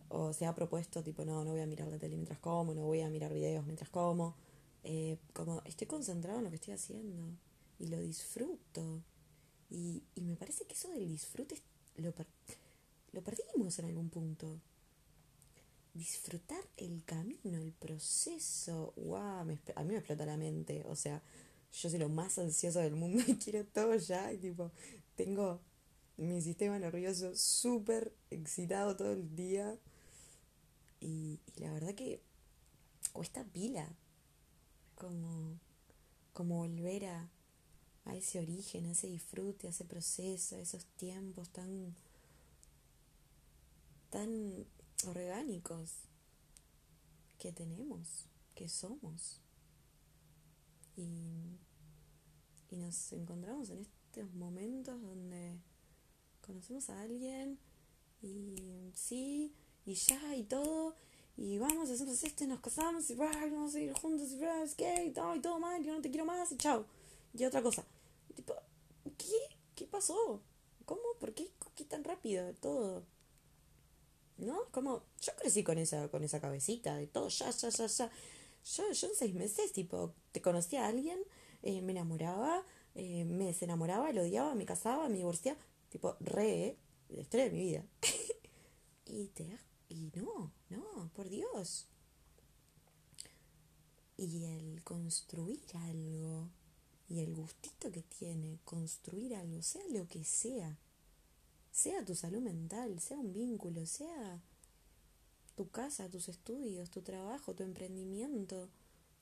[0.10, 2.82] o se ha propuesto tipo, no, no voy a mirar la tele mientras como, no
[2.82, 4.36] voy a mirar videos mientras como,
[4.84, 7.32] eh, como estoy concentrado en lo que estoy haciendo
[7.78, 9.04] y lo disfruto.
[9.70, 11.62] Y, y me parece que eso del disfrute
[11.98, 12.14] lo,
[13.12, 14.60] lo perdimos en algún punto.
[15.94, 20.84] Disfrutar el camino, el proceso, wow, a mí me explota la mente.
[20.88, 21.22] O sea,
[21.74, 24.32] yo soy lo más ansioso del mundo y quiero todo ya.
[24.34, 24.72] Y tipo,
[25.16, 25.62] tengo
[26.18, 29.78] mi sistema nervioso súper excitado todo el día.
[31.00, 32.22] Y, y la verdad que
[33.14, 33.88] cuesta pila
[34.96, 35.60] como,
[36.34, 37.30] como volver a,
[38.06, 41.96] a ese origen, a ese disfrute, a ese proceso, a esos tiempos tan,
[44.10, 44.66] tan
[45.08, 45.92] orgánicos
[47.38, 49.42] que tenemos, que somos.
[51.00, 51.58] Y,
[52.72, 55.58] y nos encontramos en estos momentos donde
[56.42, 57.58] conocemos a alguien
[58.22, 59.54] y sí,
[59.86, 60.96] y ya, y todo,
[61.38, 65.12] y vamos, hacemos esto y nos casamos y vamos a ir juntos y skate y
[65.12, 66.86] todo mal, yo no te quiero más y chao.
[67.34, 67.86] Y otra cosa,
[68.36, 68.56] tipo,
[69.18, 69.56] ¿qué?
[69.76, 70.42] ¿Qué pasó?
[70.86, 71.02] ¿Cómo?
[71.20, 73.04] ¿Por qué, qué tan rápido todo?
[74.38, 74.66] ¿No?
[74.72, 78.12] Como, yo crecí con esa, con esa cabecita de todo, ya, ya, ya, ya.
[78.66, 81.20] Yo, yo en seis meses, tipo, te conocí a alguien,
[81.64, 82.64] eh, me enamoraba,
[82.96, 86.78] eh, me desenamoraba, lo odiaba, me casaba, me divorciaba, tipo, re,
[87.10, 87.86] la historia de mi vida.
[89.06, 89.58] y te
[89.90, 91.88] y no, no, por Dios.
[94.18, 96.50] Y el construir algo,
[97.08, 100.78] y el gustito que tiene construir algo, sea lo que sea,
[101.72, 104.42] sea tu salud mental, sea un vínculo, sea
[105.60, 108.70] tu casa, tus estudios, tu trabajo, tu emprendimiento,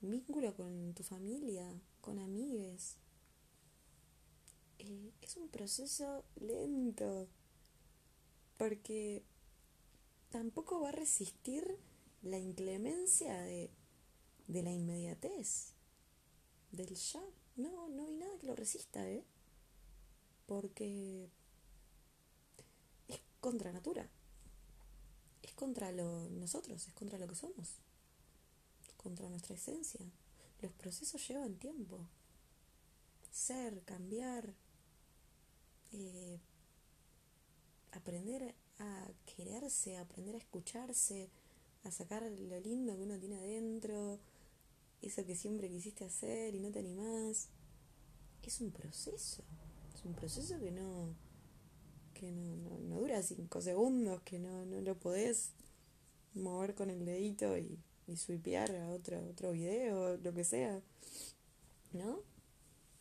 [0.02, 1.66] vínculo con tu familia,
[2.00, 2.98] con amigues.
[4.78, 7.28] Eh, es un proceso lento,
[8.56, 9.24] porque
[10.30, 11.80] tampoco va a resistir
[12.22, 13.72] la inclemencia de,
[14.48, 15.74] de la inmediatez,
[16.72, 17.24] del ya.
[17.56, 19.24] No, no hay nada que lo resista, ¿eh?
[20.46, 21.32] Porque
[23.08, 24.08] es contra natura.
[25.44, 27.76] Es contra lo, nosotros, es contra lo que somos.
[28.98, 30.06] Contra nuestra esencia.
[30.62, 32.00] Los procesos llevan tiempo.
[33.32, 34.54] Ser, cambiar,
[35.92, 36.40] eh,
[37.92, 41.30] aprender a quererse, aprender a escucharse,
[41.84, 44.20] a sacar lo lindo que uno tiene adentro,
[45.02, 47.50] eso que siempre quisiste hacer y no te animás.
[48.44, 49.44] Es un proceso,
[49.94, 51.14] es un proceso que no,
[52.20, 55.52] que no, no, dura cinco segundos, que no, no lo podés
[56.34, 60.82] mover con el dedito y, y swipear a otro, otro video, lo que sea.
[61.94, 62.20] ¿No?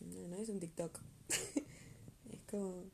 [0.01, 1.01] No, no es un TikTok.
[2.31, 2.85] es como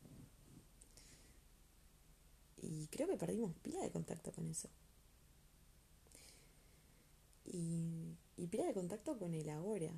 [2.62, 4.68] y creo que perdimos pila de contacto con eso.
[7.44, 9.90] Y, y pila de contacto con el ahora,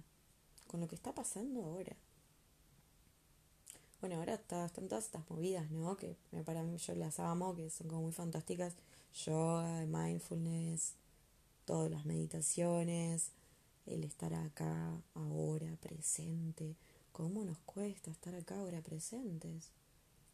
[0.67, 1.95] con lo que está pasando ahora.
[4.05, 5.97] Bueno, ahora está, están todas estas movidas, ¿no?
[5.97, 8.75] Que para mí yo las amo, que son como muy fantásticas.
[9.25, 10.93] Yoga, mindfulness,
[11.65, 13.31] todas las meditaciones,
[13.87, 16.77] el estar acá, ahora, presente.
[17.13, 19.71] ¿Cómo nos cuesta estar acá ahora presentes?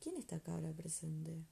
[0.01, 1.45] ¿Quién está acá ahora presente?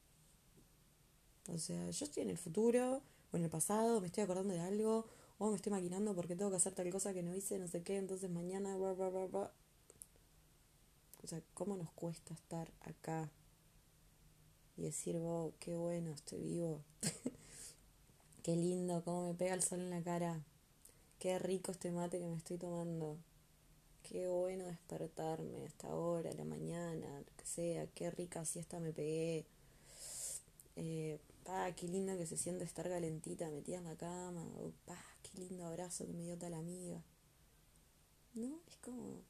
[1.47, 3.01] O sea, yo estoy en el futuro
[3.31, 5.05] o en el pasado, me estoy acordando de algo,
[5.37, 7.81] o me estoy maquinando porque tengo que hacer tal cosa que no hice, no sé
[7.81, 9.53] qué, entonces mañana, bla, bla, bla, bla.
[11.23, 13.29] O sea, ¿cómo nos cuesta estar acá
[14.77, 16.81] y decir, vos, qué bueno, estoy vivo?
[18.43, 20.43] qué lindo, cómo me pega el sol en la cara.
[21.19, 23.17] Qué rico este mate que me estoy tomando.
[24.03, 27.85] Qué bueno despertarme hasta ahora, la mañana, lo que sea.
[27.87, 29.45] Qué rica siesta me pegué.
[30.77, 31.19] Eh,
[31.75, 34.45] qué lindo que se siente estar calentita metida en la cama.
[35.23, 37.03] Qué lindo abrazo que me dio tal amiga.
[38.33, 39.21] No, es como.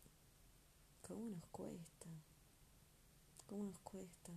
[1.09, 2.07] ¿Cómo nos cuesta?
[3.47, 4.31] ¿Cómo nos cuesta?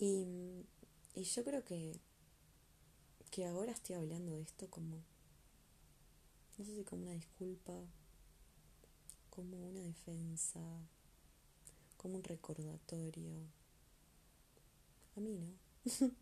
[0.00, 0.64] Y,
[1.14, 2.00] y yo creo que
[3.30, 5.02] que ahora estoy hablando de esto como,
[6.56, 7.74] no sé si como una disculpa,
[9.28, 10.60] como una defensa,
[11.98, 13.46] como un recordatorio.
[15.16, 15.52] A mí no.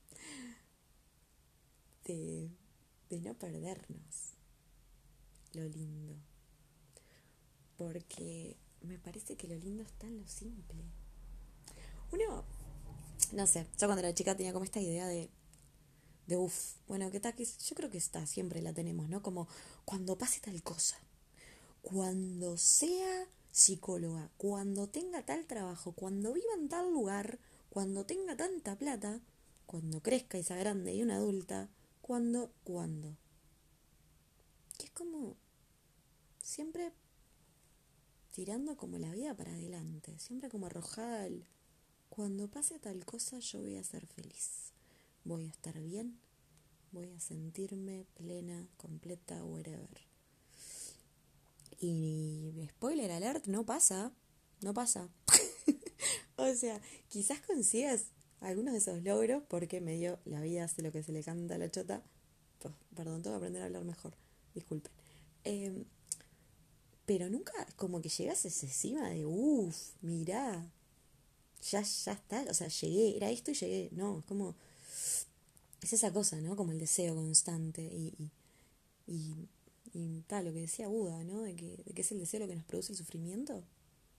[2.05, 2.51] de,
[3.11, 4.33] de no perdernos
[5.53, 6.32] lo lindo.
[7.83, 10.85] Porque me parece que lo lindo está en lo simple.
[12.13, 12.45] Uno,
[13.33, 15.31] no sé, yo cuando era chica tenía como esta idea de
[16.27, 17.35] de uff, bueno, ¿qué tal?
[17.37, 19.23] Yo creo que está, siempre la tenemos, ¿no?
[19.23, 19.49] Como
[19.85, 20.97] cuando pase tal cosa,
[21.83, 27.39] cuando sea psicóloga, cuando tenga tal trabajo, cuando viva en tal lugar,
[27.71, 29.21] cuando tenga tanta plata,
[29.67, 31.69] cuando crezca y sea grande y una adulta,
[32.01, 33.17] cuando, cuando.
[34.79, 35.37] Que es como
[36.39, 36.93] siempre
[38.33, 41.47] tirando como la vida para adelante, siempre como arrojada al
[42.09, 44.73] cuando pase tal cosa yo voy a ser feliz
[45.25, 46.19] voy a estar bien,
[46.91, 50.01] voy a sentirme plena, completa, whatever.
[51.81, 54.13] Y spoiler alert, no pasa,
[54.61, 55.09] no pasa.
[56.37, 58.07] o sea, quizás consigas
[58.41, 61.55] algunos de esos logros porque me dio la vida hace lo que se le canta
[61.55, 62.03] a la chota.
[62.95, 64.15] perdón, tengo que aprender a hablar mejor,
[64.55, 64.93] disculpen.
[65.45, 65.85] Em,
[67.07, 70.71] pero nunca como que llegas a ese cima de, uff, mirá,
[71.71, 73.89] ya, ya está, o sea, llegué, era esto y llegué.
[73.93, 74.55] No, es como
[75.83, 76.57] es esa cosa, ¿no?
[76.57, 78.31] Como el deseo constante y,
[79.07, 79.49] y,
[79.93, 81.43] y, tal, lo que decía Buda, ¿no?
[81.43, 83.65] De que, de que es el deseo lo que nos produce el sufrimiento,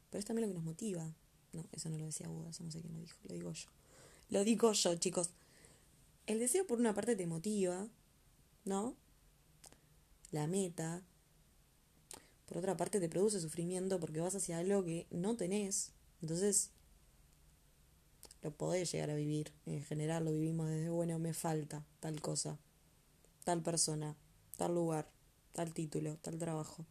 [0.09, 1.15] pero es también lo que nos motiva.
[1.53, 3.69] No, eso no lo decía Buda, eso no sé quién lo dijo, lo digo yo.
[4.29, 5.29] Lo digo yo, chicos.
[6.25, 7.87] El deseo por una parte te motiva,
[8.65, 8.95] ¿no?
[10.31, 11.03] La meta.
[12.45, 15.91] Por otra parte te produce sufrimiento porque vas hacia algo que no tenés.
[16.21, 16.71] Entonces
[18.41, 19.53] lo podés llegar a vivir.
[19.65, 22.57] En general lo vivimos desde, bueno, me falta tal cosa,
[23.43, 24.15] tal persona,
[24.57, 25.09] tal lugar,
[25.53, 26.85] tal título, tal trabajo.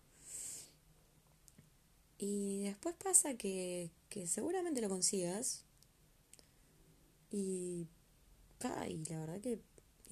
[2.18, 5.64] Y después pasa que, que seguramente lo consigas.
[7.30, 7.88] Y,
[8.88, 9.60] y la verdad que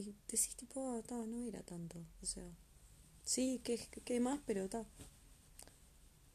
[0.00, 1.98] y decís tipo, ah, no era tanto.
[2.22, 2.44] O sea,
[3.22, 4.86] sí, que, que más, pero está.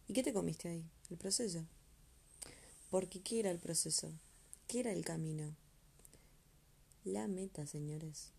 [0.08, 0.86] ¿Y qué te comiste ahí?
[1.10, 1.66] El proceso.
[2.90, 4.12] Porque ¿qué era el proceso?
[4.68, 5.56] ¿Qué era el camino?
[7.04, 8.32] La meta, señores.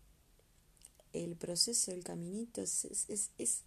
[1.13, 3.61] El proceso, el caminito, es, es, es,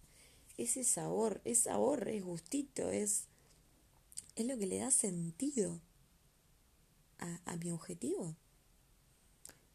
[0.57, 3.25] ese sabor, es sabor, es gustito, es,
[4.35, 5.81] es lo que le da sentido
[7.19, 8.35] a, a mi objetivo.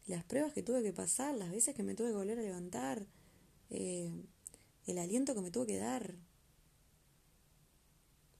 [0.05, 3.05] Las pruebas que tuve que pasar, las veces que me tuve que volver a levantar,
[3.69, 4.09] eh,
[4.85, 6.15] el aliento que me tuve que dar.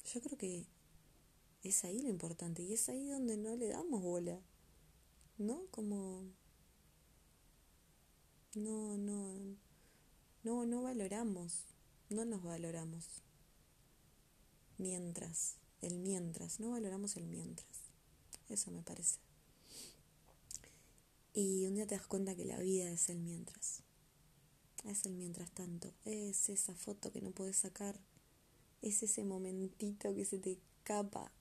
[0.08, 0.66] Yo creo que
[1.64, 4.40] es ahí lo importante y es ahí donde no le damos bola.
[5.38, 5.68] ¿No?
[5.72, 6.24] Como...
[8.56, 9.36] No, no,
[10.44, 11.66] no, no valoramos,
[12.10, 13.22] no nos valoramos.
[14.80, 17.68] Mientras, el mientras, no valoramos el mientras.
[18.50, 19.20] Eso me parece.
[21.34, 23.84] Y un día te das cuenta que la vida es el mientras.
[24.86, 25.94] Es el mientras tanto.
[26.06, 28.00] Es esa foto que no puedes sacar.
[28.82, 31.32] Es ese momentito que se te escapa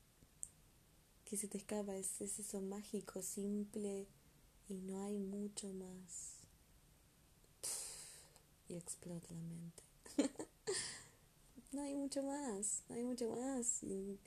[1.27, 4.07] que se te escapa, es, eso mágico, simple
[4.69, 6.37] y no hay mucho más.
[8.69, 9.83] Y explota la mente.
[11.73, 13.83] no hay mucho más, no hay mucho más.
[13.83, 14.21] Y,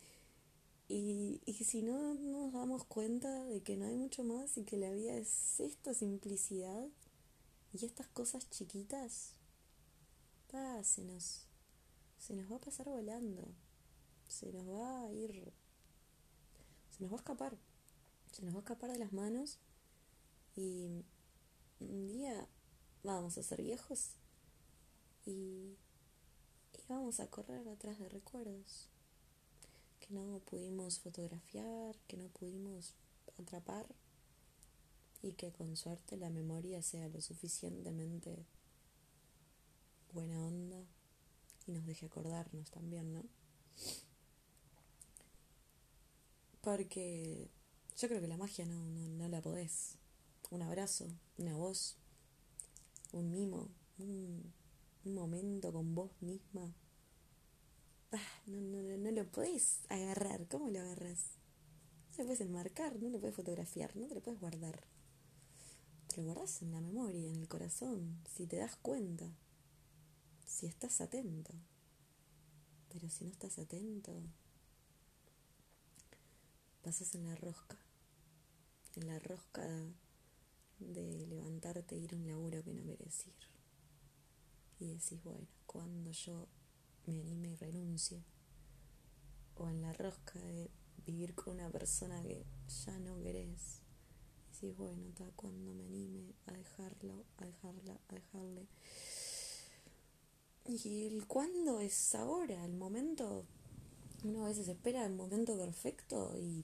[0.90, 4.78] y, y, si no nos damos cuenta de que no hay mucho más y que
[4.78, 6.86] la vida es esta simplicidad
[7.74, 9.36] y estas cosas chiquitas,
[10.84, 11.46] se, nos,
[12.20, 13.48] se nos va a pasar volando,
[14.28, 15.52] se nos va a ir.
[16.92, 17.58] Se nos va a escapar,
[18.32, 19.58] se nos va a escapar de las manos.
[20.56, 21.04] Y
[21.80, 22.48] un día
[23.04, 24.12] vamos a ser viejos
[25.26, 25.78] y,
[26.74, 28.90] que vamos a correr atrás de recuerdos,
[30.02, 32.94] que no pudimos fotografiar, que no pudimos
[33.40, 33.88] atrapar
[35.22, 38.46] y que con suerte la memoria sea lo suficientemente
[40.14, 40.86] buena onda
[41.70, 43.24] y nos deje acordarnos también, ¿no?
[46.62, 47.48] Porque
[47.96, 49.98] yo creo que la magia no, no, la podés.
[50.50, 51.08] Un abrazo,
[51.38, 51.96] una voz,
[53.14, 54.52] un mimo, un,
[55.06, 56.74] momento con vos misma.
[58.12, 60.48] Ah, no, no, no lo podés agarrar.
[60.48, 61.36] ¿Cómo lo agarras?
[62.12, 64.84] No lo puedes enmarcar, no lo puedes fotografiar, no te lo puedes guardar.
[66.08, 69.32] Te lo guardas en la memoria, en el corazón, si te das cuenta,
[70.50, 71.54] si estás atento.
[72.90, 74.20] Pero si no estás atento,
[76.84, 77.78] pasas en la rosca,
[78.96, 79.68] en la rosca
[80.80, 83.36] de levantarte e ir a un laburo que no querés ir.
[84.80, 86.48] Y decís, bueno, cuando yo
[87.06, 88.24] me anime y renuncie,
[89.56, 90.72] o en la rosca de
[91.06, 92.44] vivir con una persona que
[92.86, 93.82] ya no querés,
[94.52, 98.68] decís, bueno, hasta cuando me anime a dejarlo, a dejarla, a dejarle.
[100.70, 103.44] Y el cuándo es ahora, el momento
[104.24, 106.64] uno a veces espera el momento perfecto y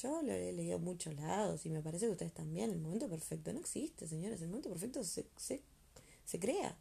[0.00, 2.70] yo lo he leído a muchos lados y me parece que ustedes también.
[2.70, 4.40] El momento perfecto no existe, señores.
[4.40, 5.62] El momento perfecto se, se,
[6.24, 6.78] se crea,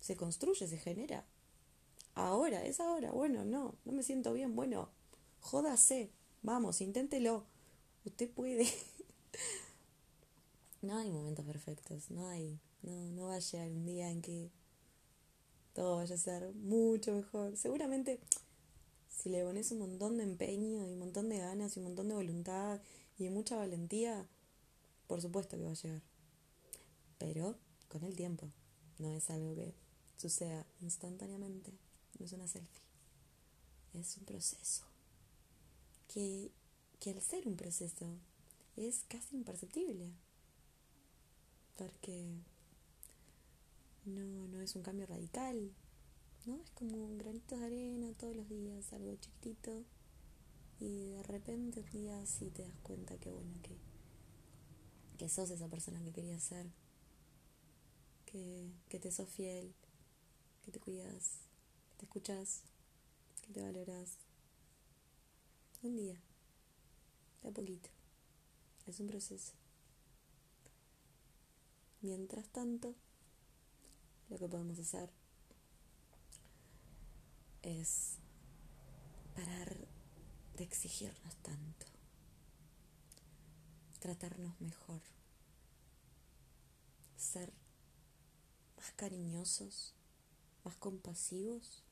[0.00, 1.24] se construye, se genera.
[2.14, 3.10] Ahora, es ahora.
[3.10, 4.54] Bueno, no, no me siento bien.
[4.54, 4.90] Bueno,
[5.40, 6.10] jódase.
[6.42, 7.44] Vamos, inténtelo.
[8.04, 8.66] Usted puede.
[10.82, 12.10] no hay momentos perfectos.
[12.10, 12.60] No hay.
[12.82, 14.50] No, no va a llegar un día en que
[15.78, 17.56] todo vaya a ser mucho mejor.
[17.56, 18.18] Seguramente
[19.08, 22.08] si le pones un montón de empeño y un montón de ganas y un montón
[22.08, 22.80] de voluntad
[23.16, 24.26] y mucha valentía,
[25.06, 26.02] por supuesto que va a llegar.
[27.18, 27.56] Pero
[27.86, 28.48] con el tiempo,
[28.98, 29.72] no es algo que
[30.16, 31.72] suceda instantáneamente,
[32.18, 32.82] no es una selfie,
[33.94, 34.82] es un proceso.
[36.08, 36.50] Que,
[36.98, 38.16] que al ser un proceso
[38.74, 40.10] es casi imperceptible,
[41.76, 42.34] porque
[44.08, 45.72] no, no es un cambio radical,
[46.46, 46.60] ¿no?
[46.62, 49.84] Es como granitos de arena todos los días, algo chiquitito.
[50.80, 53.76] Y de repente un día sí te das cuenta que bueno, que,
[55.18, 56.66] que sos esa persona que querías ser,
[58.26, 59.74] que, que te sos fiel,
[60.64, 61.40] que te cuidas,
[61.90, 62.62] que te escuchas,
[63.46, 64.18] que te valoras.
[65.82, 66.20] Un día,
[67.42, 67.88] de a poquito.
[68.86, 69.52] Es un proceso.
[72.00, 72.94] Mientras tanto,
[74.28, 75.10] lo que podemos hacer
[77.62, 78.18] es
[79.34, 79.88] parar
[80.56, 81.86] de exigirnos tanto,
[84.00, 85.00] tratarnos mejor,
[87.16, 87.52] ser
[88.76, 89.94] más cariñosos,
[90.64, 91.82] más compasivos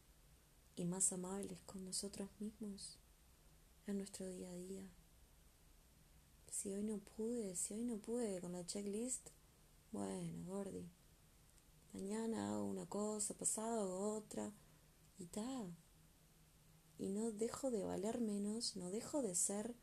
[0.77, 2.99] y más amables con nosotros mismos
[3.87, 4.89] en nuestro día a día.
[6.51, 9.29] Si hoy no pude, si hoy no pude con la checklist,
[9.93, 10.89] bueno, Gordi,
[11.97, 14.53] mañana hago una cosa, pasado otra
[15.19, 15.65] y ta.
[16.99, 19.75] Y no dejo de valer menos, no dejo de ser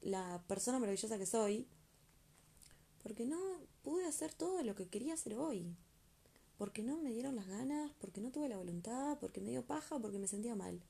[0.00, 1.68] la persona maravillosa que soy,
[3.04, 3.38] porque no
[3.82, 5.76] pude hacer todo lo que quería hacer hoy.
[6.58, 10.00] Porque no me dieron las ganas, porque no tuve la voluntad, porque me dio paja,
[10.00, 10.82] porque me sentía mal.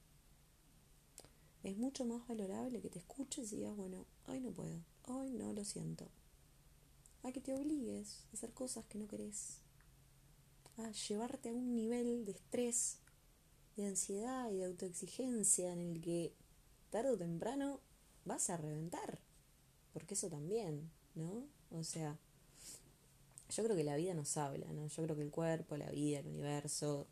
[1.62, 5.52] Es mucho más valorable que te escuches y digas, bueno, hoy no puedo, hoy no
[5.52, 6.08] lo siento.
[7.22, 9.61] A que te obligues a hacer cosas que no querés.
[10.78, 12.98] A llevarte a un nivel de estrés
[13.76, 16.34] de ansiedad y de autoexigencia en el que
[16.90, 17.80] tarde o temprano
[18.24, 19.20] vas a reventar.
[19.92, 21.46] Porque eso también, ¿no?
[21.70, 22.18] O sea,
[23.50, 24.86] yo creo que la vida nos habla, ¿no?
[24.86, 27.06] Yo creo que el cuerpo, la vida, el universo,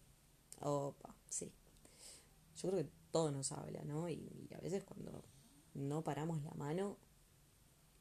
[0.61, 1.53] opa, sí.
[2.57, 4.09] Yo creo que todo nos habla, ¿no?
[4.09, 5.25] Y, a veces cuando
[5.75, 6.97] no paramos la mano,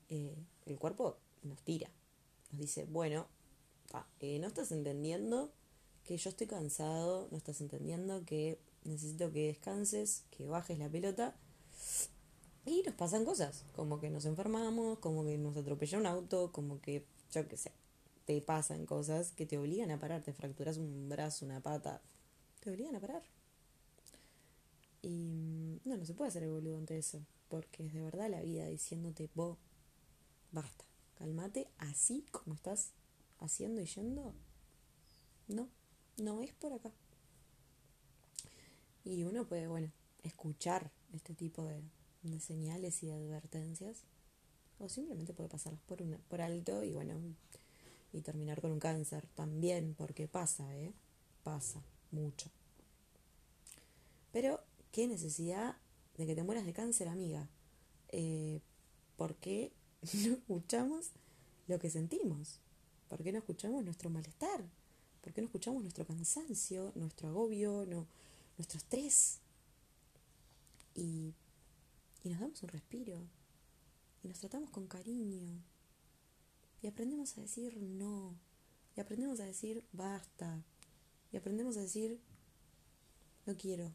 [0.07, 1.89] eh, el cuerpo nos tira.
[2.51, 3.27] Nos dice, bueno,
[4.19, 5.51] eh, no estás entendiendo
[6.03, 11.35] que yo estoy cansado, no estás entendiendo que necesito que descanses, que bajes la pelota.
[12.65, 16.81] Y nos pasan cosas, como que nos enfermamos, como que nos atropella un auto, como
[16.81, 17.71] que, yo qué sé,
[18.25, 22.01] te pasan cosas que te obligan a parar, te fracturas un brazo, una pata,
[22.59, 23.23] te obligan a parar.
[25.01, 28.41] Y no, no se puede hacer el boludo ante eso, porque es de verdad la
[28.41, 29.57] vida diciéndote, vos,
[30.51, 30.85] basta,
[31.15, 32.91] cálmate, así como estás
[33.39, 34.33] haciendo y yendo,
[35.47, 35.69] no,
[36.17, 36.91] no es por acá.
[39.03, 39.91] Y uno puede, bueno,
[40.23, 41.81] escuchar este tipo de,
[42.39, 44.03] señales y de advertencias,
[44.77, 47.15] o simplemente puede pasarlas por, una, por alto y bueno,
[48.13, 50.93] y terminar con un cáncer también, porque pasa, ¿eh?
[51.43, 51.81] Pasa
[52.11, 52.49] mucho.
[54.31, 54.61] Pero,
[54.91, 55.77] ¿qué necesidad
[56.17, 57.49] de que te mueras de cáncer, amiga?
[58.09, 58.61] Eh,
[59.15, 59.71] ¿Por qué
[60.27, 61.11] no escuchamos
[61.67, 62.59] lo que sentimos?
[63.09, 64.63] ¿Por qué no escuchamos nuestro malestar?
[65.21, 68.07] ¿Por qué no escuchamos nuestro cansancio, nuestro agobio, no,
[68.57, 69.39] nuestro estrés?
[70.93, 71.33] Y,
[72.23, 73.27] y nos damos un respiro.
[74.23, 75.61] Y nos tratamos con cariño.
[76.81, 78.35] Y aprendemos a decir no.
[78.95, 80.63] Y aprendemos a decir basta.
[81.31, 82.21] Y aprendemos a decir
[83.45, 83.91] no quiero.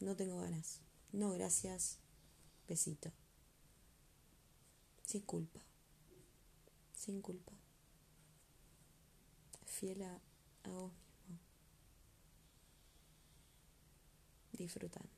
[0.00, 0.80] No tengo ganas.
[1.12, 1.98] No, gracias.
[2.66, 3.12] Besito.
[5.04, 5.60] Sin culpa.
[6.94, 7.61] Sin culpa.
[9.82, 10.20] Fiel a,
[10.62, 10.92] a vos
[11.26, 11.40] mismo.
[14.52, 15.10] Disfrutando.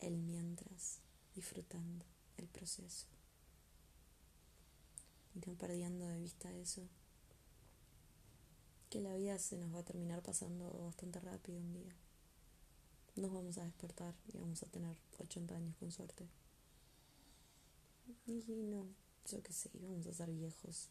[0.00, 0.98] El mientras.
[1.36, 2.04] Disfrutando
[2.38, 3.06] el proceso.
[5.36, 6.88] Y no perdiendo de vista eso.
[8.90, 11.94] Que la vida se nos va a terminar pasando bastante rápido un día.
[13.14, 16.26] Nos vamos a despertar y vamos a tener 80 años con suerte.
[18.26, 18.88] Y no,
[19.30, 20.88] yo qué sé, vamos a ser viejos.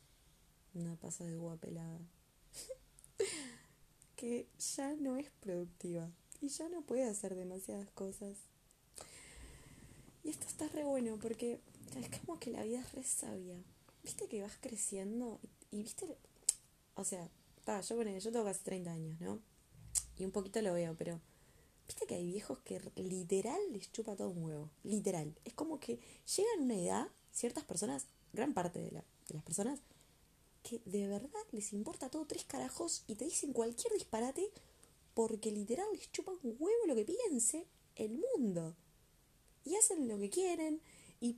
[0.73, 1.99] Una pasa de uva pelada.
[4.15, 6.11] que ya no es productiva.
[6.41, 8.37] Y ya no puede hacer demasiadas cosas.
[10.23, 11.59] Y esto está re bueno porque
[11.99, 13.63] es como que la vida es re sabia.
[14.03, 15.39] Viste que vas creciendo
[15.69, 16.17] y, viste,
[16.95, 17.29] o sea,
[17.87, 19.39] yo, yo tengo casi 30 años, ¿no?
[20.17, 21.19] Y un poquito lo veo, pero
[21.87, 24.69] viste que hay viejos que literal les chupa todo un huevo.
[24.83, 25.33] Literal.
[25.45, 25.99] Es como que
[26.35, 29.79] llegan a una edad, ciertas personas, gran parte de las personas,
[30.63, 34.51] que de verdad les importa todo tres carajos y te dicen cualquier disparate
[35.13, 38.75] porque literal les chupa un huevo lo que piense el mundo.
[39.63, 40.81] Y hacen lo que quieren
[41.19, 41.37] y,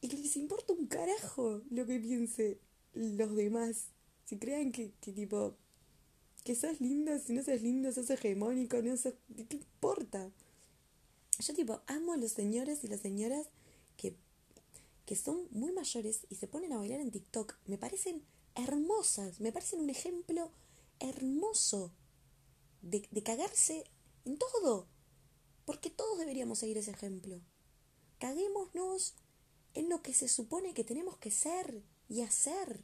[0.00, 2.58] y, les importa un carajo lo que piense
[2.92, 3.88] los demás.
[4.24, 5.56] Si crean que, que tipo
[6.44, 9.14] que sos lindo, si no sos lindo, sos hegemónico, no sos...
[9.48, 10.30] ¿Qué importa?
[11.38, 13.48] Yo tipo amo a los señores y las señoras
[15.12, 17.58] que son muy mayores y se ponen a bailar en TikTok.
[17.66, 20.50] Me parecen hermosas, me parecen un ejemplo
[21.00, 21.92] hermoso
[22.80, 23.84] de, de cagarse
[24.24, 24.86] en todo.
[25.66, 27.42] Porque todos deberíamos seguir ese ejemplo.
[28.20, 29.12] Caguémonos
[29.74, 32.82] en lo que se supone que tenemos que ser y hacer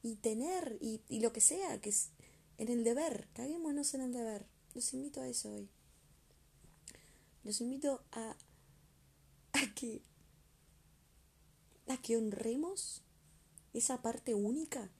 [0.00, 2.12] y tener y, y lo que sea, que es
[2.56, 4.46] en el deber, caguémonos en el deber.
[4.72, 5.68] Los invito a eso hoy.
[7.44, 8.38] Los invito a,
[9.52, 10.00] a que
[11.98, 13.02] que honremos
[13.72, 14.90] esa parte única,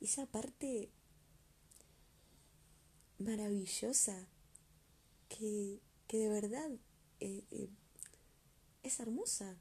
[0.00, 0.90] esa parte
[3.18, 4.26] maravillosa
[5.28, 6.70] que, que de verdad
[7.20, 7.68] eh, eh,
[8.82, 9.56] es hermosa,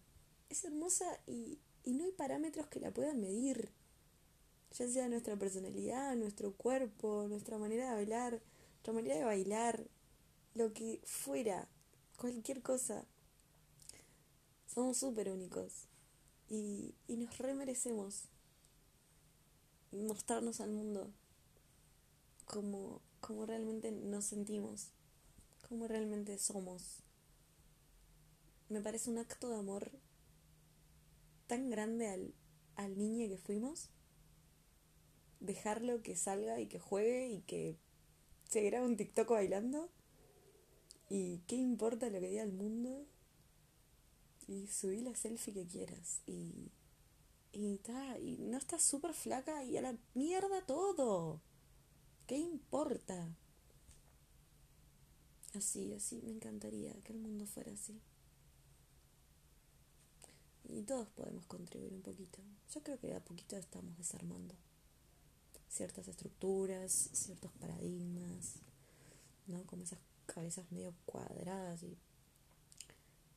[0.49, 3.71] es hermosa y, y no hay parámetros que la puedan medir
[4.71, 8.41] ya sea nuestra personalidad, nuestro cuerpo, nuestra manera de hablar,
[8.73, 9.87] nuestra manera de bailar,
[10.53, 11.67] lo que fuera,
[12.17, 13.05] cualquier cosa.
[14.67, 15.88] Somos súper únicos
[16.49, 18.25] y, y nos remerecemos
[19.91, 21.11] mostrarnos al mundo
[22.45, 24.91] como, como realmente nos sentimos,
[25.67, 27.03] como realmente somos.
[28.69, 29.91] Me parece un acto de amor
[31.47, 32.33] tan grande al,
[32.75, 33.89] al niño que fuimos
[35.39, 37.77] dejarlo que salga y que juegue y que
[38.49, 39.89] se grabe un TikTok bailando.
[41.09, 43.05] ¿Y qué importa lo que diga el mundo?
[44.49, 46.21] Y subí la selfie que quieras.
[46.25, 46.71] Y.
[47.51, 51.39] Y, ta, y no estás súper flaca y a la mierda todo.
[52.25, 53.35] ¿Qué importa?
[55.55, 57.99] Así, así, me encantaría que el mundo fuera así.
[60.63, 62.39] Y todos podemos contribuir un poquito.
[62.73, 64.55] Yo creo que a poquito estamos desarmando
[65.67, 68.55] ciertas estructuras, ciertos paradigmas,
[69.47, 69.63] ¿no?
[69.65, 71.97] Como esas cabezas medio cuadradas y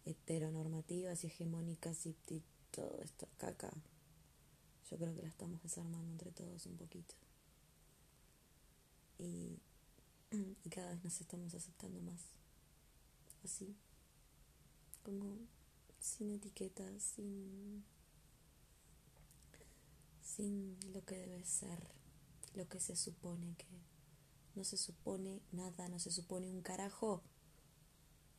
[0.05, 2.17] heteronormativas y hegemónicas y,
[2.71, 3.71] todo esto caca.
[4.91, 7.15] Yo creo que la estamos desarmando entre todos un poquito.
[9.19, 9.59] Y,
[10.31, 12.23] y cada vez nos estamos aceptando más.
[13.45, 13.77] Así.
[15.03, 15.37] Como
[16.01, 17.85] sin etiquetas, sin,
[20.23, 21.93] sin lo que debe ser
[22.55, 23.67] lo que se supone que
[24.55, 27.23] no se supone nada, no se supone un carajo.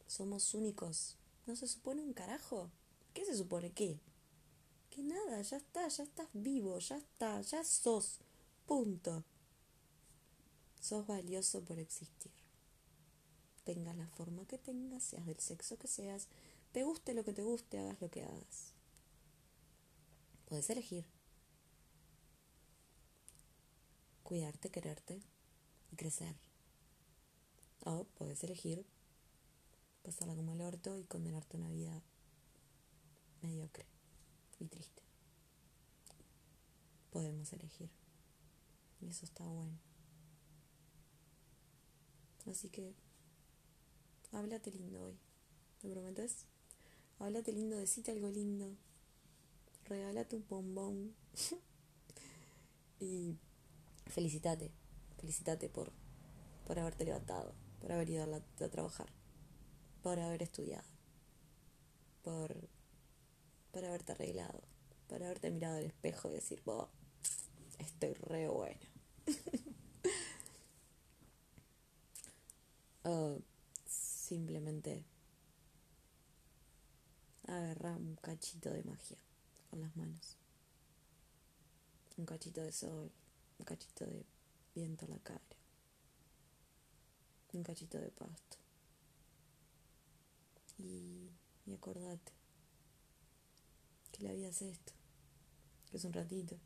[0.06, 1.18] Somos únicos.
[1.46, 2.72] No se supone un carajo.
[3.14, 4.00] ¿Qué se supone qué?
[4.90, 8.20] Que nada, ya está, ya estás vivo, ya está, ya sos.
[8.66, 9.24] Punto.
[10.80, 12.32] Sos valioso por existir.
[13.64, 16.28] Tengas la forma que tengas, seas del sexo que seas,
[16.74, 18.74] te guste lo que te guste, hagas lo que hagas.
[20.46, 21.06] Puedes elegir.
[24.34, 25.22] cuidarte, quererte
[25.92, 26.36] y crecer.
[27.86, 28.84] O puedes elegir
[30.04, 32.02] pasarla como el orto y condenarte a una vida
[33.42, 33.86] mediocre
[34.60, 35.02] y triste.
[37.12, 37.90] Podemos elegir.
[39.02, 39.78] Y eso está bueno.
[42.50, 42.94] Así que,
[44.32, 45.18] háblate lindo hoy.
[45.82, 46.46] ¿Me prometes?
[47.20, 48.76] Háblate lindo, decite algo lindo.
[49.86, 51.16] Regálate un bombón.
[53.00, 53.38] y
[54.08, 54.72] felicitate.
[55.20, 55.92] Felicitate por,
[56.66, 59.08] por haberte levantado, por haber ido a, a trabajar,
[60.04, 60.88] por haber estudiado,
[62.24, 62.54] por,
[63.72, 64.62] por haberte arreglado,
[65.08, 66.90] por haberte mirado al espejo y decir, oh,
[67.80, 68.82] estoy re bueno.
[73.06, 73.40] o
[73.86, 75.06] simplemente
[77.48, 79.18] agarrar un cachito de magia
[79.70, 80.36] con las manos.
[82.18, 83.10] Un cachito de sol,
[83.58, 84.26] un cachito de
[84.76, 85.40] viento en la cara,
[87.54, 88.63] un cachito de pasto.
[90.80, 91.32] Y,
[91.66, 92.32] y acordate
[94.12, 94.94] que la vida es esto,
[95.90, 96.58] que es un ratito,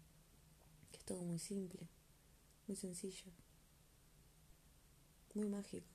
[0.91, 1.87] que es todo muy simple,
[2.67, 3.31] muy sencillo,
[5.33, 5.87] muy mágico.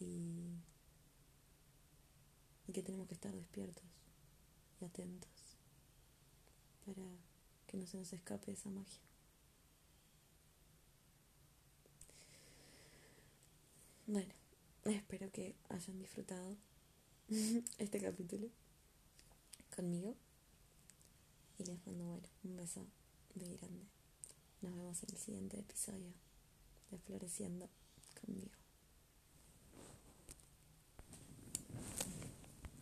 [0.00, 0.58] Y,
[2.66, 3.84] y que tenemos que estar despiertos
[4.80, 5.30] y atentos
[6.84, 7.02] para
[7.66, 9.00] que no se nos escape esa magia.
[14.06, 14.34] Bueno,
[14.92, 16.56] espero que hayan disfrutado
[17.78, 18.48] este capítulo
[19.74, 20.14] conmigo.
[21.58, 22.86] Y les mando, bueno, un beso
[23.34, 23.86] muy grande.
[24.60, 26.12] Nos vemos en el siguiente episodio
[26.90, 27.68] de Floreciendo
[28.20, 28.63] conmigo.